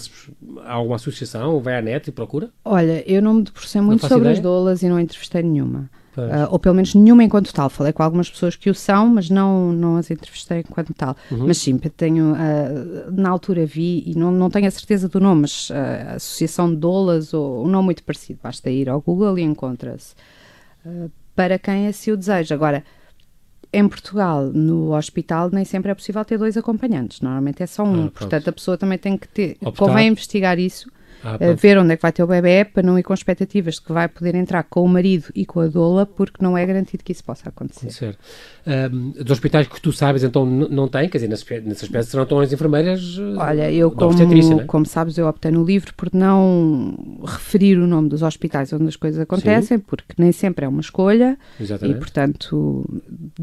a 0.65 0.73
alguma 0.73 0.97
associação, 0.97 1.61
vai 1.61 1.77
à 1.79 1.83
net 1.83 2.09
e 2.09 2.13
procura? 2.13 2.51
Olha, 2.65 3.09
eu 3.09 3.23
não 3.23 3.35
me 3.35 3.43
debrucei 3.45 3.81
muito 3.81 4.01
sobre 4.01 4.23
ideia. 4.23 4.33
as 4.33 4.41
doulas 4.41 4.83
e 4.83 4.89
não 4.89 4.99
entrevistei 4.99 5.45
nenhuma. 5.45 5.89
Uh, 6.21 6.49
ou 6.51 6.59
pelo 6.59 6.75
menos 6.75 6.95
nenhuma 6.95 7.23
enquanto 7.23 7.53
tal. 7.53 7.69
Falei 7.69 7.93
com 7.93 8.03
algumas 8.03 8.31
pessoas 8.31 8.57
que 8.57 8.71
o 8.71 8.75
são, 8.75 9.09
mas 9.09 9.29
não, 9.29 9.73
não 9.73 9.97
as 9.97 10.11
entrevistei 10.11 10.61
enquanto 10.61 10.95
tal. 10.95 11.17
Uhum. 11.31 11.47
Mas 11.47 11.59
sim, 11.59 11.77
tenho, 11.79 12.33
uh, 12.33 13.11
na 13.11 13.29
altura 13.31 13.67
vi, 13.67 14.03
e 14.07 14.15
não, 14.17 14.31
não 14.31 14.51
tenho 14.51 14.67
a 14.67 14.71
certeza 14.71 15.09
do 15.09 15.21
nome, 15.21 15.43
mas 15.43 15.71
uh, 15.71 16.17
Associação 16.17 16.71
de 16.71 16.77
Dolas, 16.77 17.35
ou 17.35 17.65
um 17.65 17.69
nome 17.69 17.87
muito 17.87 18.03
parecido, 18.03 18.41
basta 18.43 18.71
ir 18.71 18.89
ao 18.89 19.01
Google 19.01 19.39
e 19.39 19.43
encontra-se. 19.43 20.15
para 21.35 21.59
quem 21.59 21.87
assim 21.87 22.11
o 22.13 22.17
deseja. 22.17 22.55
Agora, 22.55 22.83
em 23.73 23.87
Portugal, 23.89 24.45
no 24.45 24.95
hospital, 24.97 25.51
nem 25.53 25.65
sempre 25.65 25.91
é 25.91 25.95
possível 25.95 26.25
ter 26.25 26.39
dois 26.39 26.57
acompanhantes, 26.57 27.21
normalmente 27.21 27.63
é 27.63 27.67
só 27.67 27.85
um. 27.85 28.07
Ah, 28.07 28.11
Portanto, 28.11 28.49
a 28.49 28.53
pessoa 28.53 28.79
também 28.79 28.97
tem 28.97 29.19
que 29.19 29.29
ter. 29.29 29.57
Optar. 29.61 29.87
Convém 29.87 30.09
investigar 30.09 30.59
isso 30.59 30.91
ah, 31.23 31.39
ver 31.57 31.79
onde 31.79 31.93
é 31.93 31.97
que 31.97 32.03
vai 32.03 32.13
ter 32.13 32.23
o 32.23 32.27
bebê 32.27 32.65
para 32.65 32.83
não 32.83 32.99
ir 32.99 33.03
com 33.03 33.15
expectativas 33.15 33.75
de 33.75 33.83
que 33.83 33.93
vai 33.93 34.09
poder 34.09 34.35
entrar 34.35 34.63
com 34.65 34.83
o 34.83 34.89
marido 34.89 35.27
e 35.35 35.45
com 35.45 35.61
a 35.61 35.67
doula, 35.67 36.07
porque 36.07 36.43
não 36.43 36.57
é 36.57 36.65
garantido 36.65 37.03
que 37.03 37.13
isso 37.13 37.25
possa 37.25 37.49
acontecer. 37.49 37.91
Certo. 37.91 38.19
Um, 38.67 39.11
dos 39.11 39.31
hospitais 39.31 39.67
que 39.67 39.81
tu 39.81 39.93
sabes, 39.93 40.23
então, 40.25 40.45
não 40.45 40.89
tem, 40.89 41.09
quer 41.09 41.19
dizer, 41.19 41.29
nessas 41.29 41.83
espécies 41.83 42.11
serão 42.11 42.27
tão 42.27 42.41
as 42.41 42.53
enfermeiras 42.53 43.17
eh, 43.19 43.39
Olha, 43.39 43.71
eu 43.71 43.91
como, 43.91 44.15
né? 44.15 44.65
como 44.65 44.87
sabes, 44.87 45.17
eu 45.19 45.27
optei 45.27 45.51
no 45.51 45.65
livro 45.65 45.95
por 45.95 46.13
não 46.13 47.23
referir 47.25 47.79
o 47.79 47.87
nome 47.87 48.09
dos 48.09 48.23
hospitais 48.23 48.73
onde 48.73 48.89
as 48.89 48.97
coisas 48.97 49.21
acontecem, 49.21 49.79
Sim. 49.79 49.85
porque 49.87 50.15
nem 50.19 50.33
sempre 50.33 50.65
é 50.65 50.69
uma 50.69 50.81
escolha 50.81 51.39
Exatamente. 51.61 51.97
e, 51.97 51.99
portanto, 51.99 52.85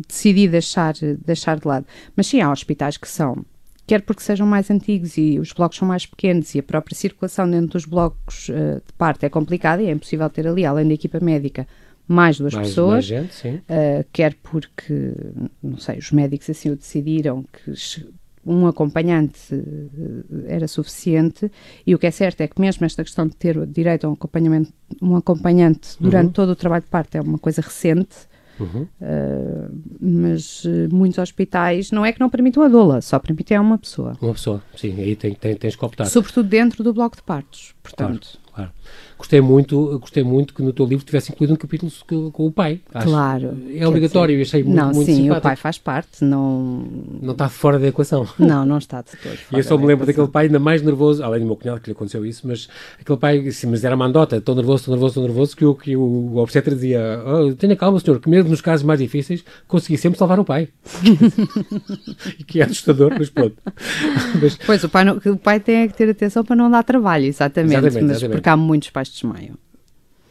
decidi 0.08 0.48
deixar, 0.48 0.94
deixar 1.26 1.58
de 1.58 1.68
lado. 1.68 1.86
Mas 2.16 2.28
sim, 2.28 2.42
há 2.42 2.52
hospitais 2.52 2.98
que 2.98 3.08
são 3.08 3.46
quer 3.86 4.02
porque 4.02 4.22
sejam 4.22 4.48
mais 4.48 4.70
antigos 4.72 5.18
e 5.18 5.40
os 5.40 5.52
blocos 5.52 5.78
são 5.78 5.88
mais 5.88 6.06
pequenos 6.06 6.54
e 6.56 6.60
a 6.60 6.64
própria 6.64 6.96
circulação 6.96 7.50
dentro 7.50 7.70
dos 7.70 7.86
blocos 7.86 8.50
uh, 8.50 8.82
de 8.86 8.94
parte 8.98 9.26
é 9.26 9.30
complicada 9.30 9.82
e 9.82 9.88
é 9.88 9.92
impossível 9.92 10.30
ter 10.30 10.48
ali, 10.48 10.66
além 10.66 10.88
da 10.88 10.94
equipa 10.94 11.20
médica, 11.20 11.68
mais 12.08 12.38
duas 12.38 12.54
mais, 12.54 12.68
pessoas, 12.68 12.94
mais 12.94 13.06
gente, 13.06 13.48
uh, 13.48 14.06
quer 14.12 14.36
porque, 14.42 15.14
não 15.62 15.78
sei, 15.78 15.98
os 15.98 16.12
médicos 16.12 16.50
assim 16.50 16.70
o 16.70 16.76
decidiram 16.76 17.44
que 17.44 17.74
um 18.46 18.68
acompanhante 18.68 19.54
uh, 19.54 20.46
era 20.48 20.68
suficiente 20.68 21.52
e 21.86 21.96
o 21.96 22.00
que 22.00 22.08
é 22.08 22.12
certo 22.12 22.42
é 22.42 22.48
que 22.48 22.60
mesmo 22.60 22.86
esta 22.86 23.04
questão 23.04 23.28
de 23.28 23.36
ter 23.36 23.66
direito 23.68 24.06
a 24.06 24.10
um 24.10 24.14
acompanhamento, 24.14 24.74
um 25.02 25.16
acompanhante 25.16 25.96
durante 26.00 26.28
uhum. 26.28 26.32
todo 26.32 26.50
o 26.50 26.56
trabalho 26.56 26.84
de 26.84 26.90
parte 26.90 27.18
é 27.18 27.22
uma 27.22 27.40
coisa 27.40 27.62
recente, 27.62 28.16
Uhum. 28.60 28.88
Uh, 29.02 29.82
mas 30.00 30.64
uh, 30.66 30.88
muitos 30.92 31.18
hospitais 31.18 31.92
não 31.92 32.06
é 32.06 32.12
que 32.12 32.20
não 32.20 32.30
permitam 32.30 32.64
a 32.64 32.68
doula, 32.68 33.02
só 33.02 33.18
permitem 33.20 33.58
a 33.58 33.62
uma 33.62 33.78
pessoa. 33.78 34.18
Uma 34.22 34.34
pessoa, 34.34 34.62
sim, 34.76 34.94
aí 35.00 35.16
tem, 35.16 35.34
tem, 35.34 35.56
tens 35.56 35.76
que 35.76 35.84
optar. 35.84 36.06
Sobretudo 36.06 36.48
dentro 36.48 36.84
do 36.84 36.94
bloco 36.94 37.16
de 37.16 37.24
partos, 37.24 37.74
portanto. 37.82 38.38
Claro, 38.54 38.72
claro. 38.72 38.72
Gostei 39.18 39.42
muito, 39.42 40.00
gostei 40.00 40.24
muito 40.24 40.54
que 40.54 40.62
no 40.62 40.74
teu 40.74 40.86
livro 40.86 41.06
tivesse 41.06 41.32
incluído 41.32 41.54
um 41.54 41.58
capítulo 41.58 41.92
com, 42.32 42.46
o 42.46 42.52
pai. 42.52 42.82
Acho. 42.94 43.08
Claro. 43.08 43.58
É 43.76 43.88
obrigatório, 43.88 44.38
dizer, 44.38 44.50
achei 44.50 44.64
muito, 44.64 44.76
não, 44.76 44.92
muito 44.92 45.06
sim, 45.06 45.16
simpático. 45.16 45.38
o 45.38 45.42
pai 45.42 45.56
faz 45.56 45.78
parte, 45.78 46.24
não... 46.24 46.86
Não 47.22 47.32
está 47.32 47.50
fora 47.50 47.80
da 47.80 47.88
equação. 47.88 48.28
Não, 48.44 48.66
não 48.66 48.78
está 48.78 49.02
de 49.02 49.12
todo 49.12 49.38
E 49.52 49.58
eu 49.58 49.64
só 49.64 49.78
me 49.78 49.86
lembro 49.86 50.06
daquele 50.06 50.28
pai 50.28 50.46
ainda 50.46 50.60
mais 50.60 50.82
nervoso, 50.82 51.24
além 51.24 51.40
do 51.40 51.46
meu 51.46 51.56
cunhado 51.56 51.80
que 51.80 51.88
lhe 51.88 51.94
aconteceu 51.94 52.26
isso, 52.26 52.46
mas 52.46 52.68
aquele 53.00 53.18
pai, 53.18 53.52
sim, 53.52 53.68
mas 53.68 53.84
era 53.84 53.96
mandota, 53.96 54.40
tão 54.42 54.54
nervoso, 54.54 54.86
tão 54.86 54.94
nervoso, 54.94 55.14
tão 55.16 55.24
nervoso, 55.24 55.56
que 55.56 55.66
o, 55.66 55.74
que 55.74 55.96
o 55.96 56.38
obstetra 56.38 56.74
dizia, 56.76 57.24
oh, 57.26 57.54
tenha 57.54 57.76
calma 57.76 58.00
senhor, 58.00 58.20
que 58.20 58.30
mesmo 58.30 58.50
nos 58.50 58.62
casos 58.62 58.86
mais 58.86 59.00
difíceis, 59.00 59.44
consegui 59.68 59.98
sempre 59.98 60.20
salvar 60.20 60.40
o 60.40 60.46
pai. 60.46 60.68
e 62.40 62.44
que 62.44 62.62
é 62.62 62.66
assustador, 62.66 63.14
mas 63.18 63.30
pronto. 63.30 63.56
Mas... 64.42 64.58
Pois, 64.58 64.84
o 64.84 64.90
pai, 64.90 65.06
não, 65.06 65.18
o 65.18 65.38
pai 65.38 65.60
tem 65.60 65.88
que 65.88 65.94
ter 65.96 66.10
atenção 66.10 66.44
para 66.44 66.56
não 66.56 66.70
dar 66.70 66.84
trabalho, 66.84 67.26
exatamente, 67.26 67.74
exatamente 67.74 68.04
mas 68.04 68.18
exatamente. 68.18 68.38
porque 68.38 68.50
há 68.50 68.58
muitos 68.58 68.90
pais 68.90 69.10
de 69.14 69.28
desmaiam. 69.28 69.63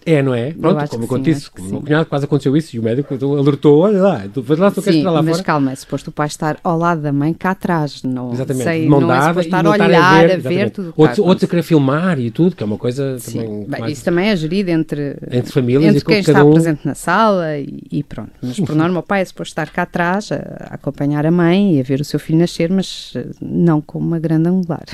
É, 0.04 0.22
não 0.22 0.34
é? 0.34 0.52
Pronto, 0.52 0.88
como 0.90 1.04
acontece, 1.04 1.50
com 1.50 1.62
o 1.62 1.64
meu 1.64 1.80
cunhado 1.80 2.06
quase 2.06 2.24
aconteceu 2.24 2.56
isso 2.56 2.74
e 2.74 2.78
o 2.78 2.82
médico 2.82 3.14
alertou, 3.14 3.80
olha 3.80 4.02
lá, 4.02 4.24
tu 4.32 4.42
vais 4.42 4.58
lá, 4.58 4.70
tu 4.70 4.82
queres 4.82 5.00
para 5.00 5.10
lá 5.10 5.22
mas 5.22 5.36
fora. 5.36 5.44
calma, 5.44 5.72
é 5.72 5.74
suposto 5.74 6.10
o 6.10 6.12
pai 6.12 6.26
estar 6.26 6.58
ao 6.62 6.76
lado 6.76 7.02
da 7.02 7.12
mãe 7.12 7.32
cá 7.32 7.50
atrás, 7.50 8.02
não 8.02 8.32
exatamente, 8.32 8.64
sei, 8.64 8.88
não 8.88 9.02
é 9.02 9.06
dada 9.06 9.40
é 9.40 9.44
estar 9.44 9.66
a 9.66 9.70
olhar, 9.70 10.24
a 10.24 10.26
ver, 10.26 10.32
a 10.34 10.36
ver 10.38 10.70
tudo. 10.70 10.94
Outros, 10.96 11.18
outros 11.18 11.44
a 11.44 11.46
querer 11.46 11.62
filmar 11.62 12.18
e 12.18 12.30
tudo, 12.30 12.56
que 12.56 12.62
é 12.62 12.66
uma 12.66 12.78
coisa 12.78 13.18
Sim. 13.18 13.38
também... 13.38 13.66
Bem, 13.66 13.80
mais... 13.80 13.92
Isso 13.92 14.04
também 14.04 14.28
é 14.28 14.36
gerido 14.36 14.70
entre, 14.70 15.16
entre 15.30 15.52
famílias 15.52 15.94
entre 15.94 15.98
e 15.98 16.04
quem 16.04 16.18
está 16.18 16.44
um... 16.44 16.52
presente 16.52 16.86
na 16.86 16.94
sala 16.94 17.56
e, 17.58 17.82
e, 17.90 18.02
pronto. 18.02 18.32
Mas 18.42 18.58
por 18.58 18.74
norma 18.74 19.00
o 19.00 19.02
pai 19.02 19.22
é 19.22 19.24
suposto 19.24 19.52
estar 19.52 19.70
cá 19.70 19.82
atrás 19.82 20.32
a, 20.32 20.36
a, 20.36 20.74
acompanhar 20.74 21.24
a 21.26 21.30
mãe 21.30 21.76
e 21.76 21.80
a 21.80 21.82
ver 21.82 22.00
o 22.00 22.04
seu 22.04 22.18
filho 22.18 22.38
nascer, 22.38 22.70
mas 22.70 23.12
eh, 23.14 23.26
não 23.40 23.80
com 23.80 23.98
uma 23.98 24.18
grande 24.18 24.48
angular. 24.48 24.84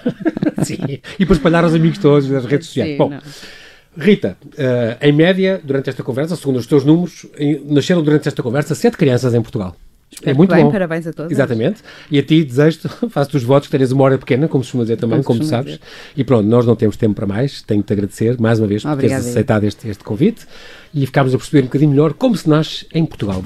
Sim, 0.62 1.00
e 1.18 1.24
para 1.24 1.34
espalhar 1.34 1.64
aos 1.64 1.74
amigos 1.74 1.98
todos 1.98 2.28
nas 2.28 2.44
redes 2.44 2.66
sociais. 2.66 2.92
Sim, 2.92 2.98
Bom, 2.98 3.08
não. 3.10 3.20
Rita, 3.96 4.36
uh, 4.44 5.04
em 5.04 5.12
média, 5.12 5.60
durante 5.62 5.90
esta 5.90 6.02
conversa, 6.02 6.36
segundo 6.36 6.58
os 6.58 6.66
teus 6.66 6.84
números, 6.84 7.26
nasceram 7.64 8.02
durante 8.02 8.28
esta 8.28 8.42
conversa 8.42 8.74
sete 8.74 8.96
crianças 8.96 9.34
em 9.34 9.42
Portugal. 9.42 9.76
Espero 10.12 10.30
é 10.30 10.34
muito 10.34 10.52
bem, 10.52 10.64
bom. 10.64 10.72
Parabéns 10.72 11.06
a 11.06 11.12
todos. 11.12 11.30
Exatamente. 11.30 11.82
E 12.10 12.18
a 12.18 12.22
ti 12.22 12.42
desejo, 12.42 12.80
faço-te 13.10 13.36
os 13.36 13.44
votos 13.44 13.68
que 13.68 13.76
tenhas 13.76 13.92
uma 13.92 14.02
hora 14.04 14.18
pequena, 14.18 14.48
como 14.48 14.64
se 14.64 14.76
dizer 14.76 14.96
também, 14.96 15.22
como, 15.22 15.38
como 15.38 15.48
sabes. 15.48 15.74
Dizer. 15.74 15.80
E 16.16 16.24
pronto, 16.24 16.46
nós 16.46 16.66
não 16.66 16.74
temos 16.74 16.96
tempo 16.96 17.14
para 17.14 17.26
mais. 17.26 17.62
Tenho-te 17.62 17.92
agradecer 17.92 18.40
mais 18.40 18.58
uma 18.58 18.66
vez 18.66 18.82
por 18.82 18.96
teres 18.96 19.12
aceitado 19.12 19.64
este, 19.64 19.88
este 19.88 20.02
convite 20.02 20.46
e 20.92 21.06
ficámos 21.06 21.32
a 21.32 21.38
perceber 21.38 21.62
um 21.62 21.66
bocadinho 21.66 21.90
melhor 21.92 22.12
como 22.12 22.36
se 22.36 22.48
nasce 22.48 22.86
em 22.92 23.06
Portugal. 23.06 23.42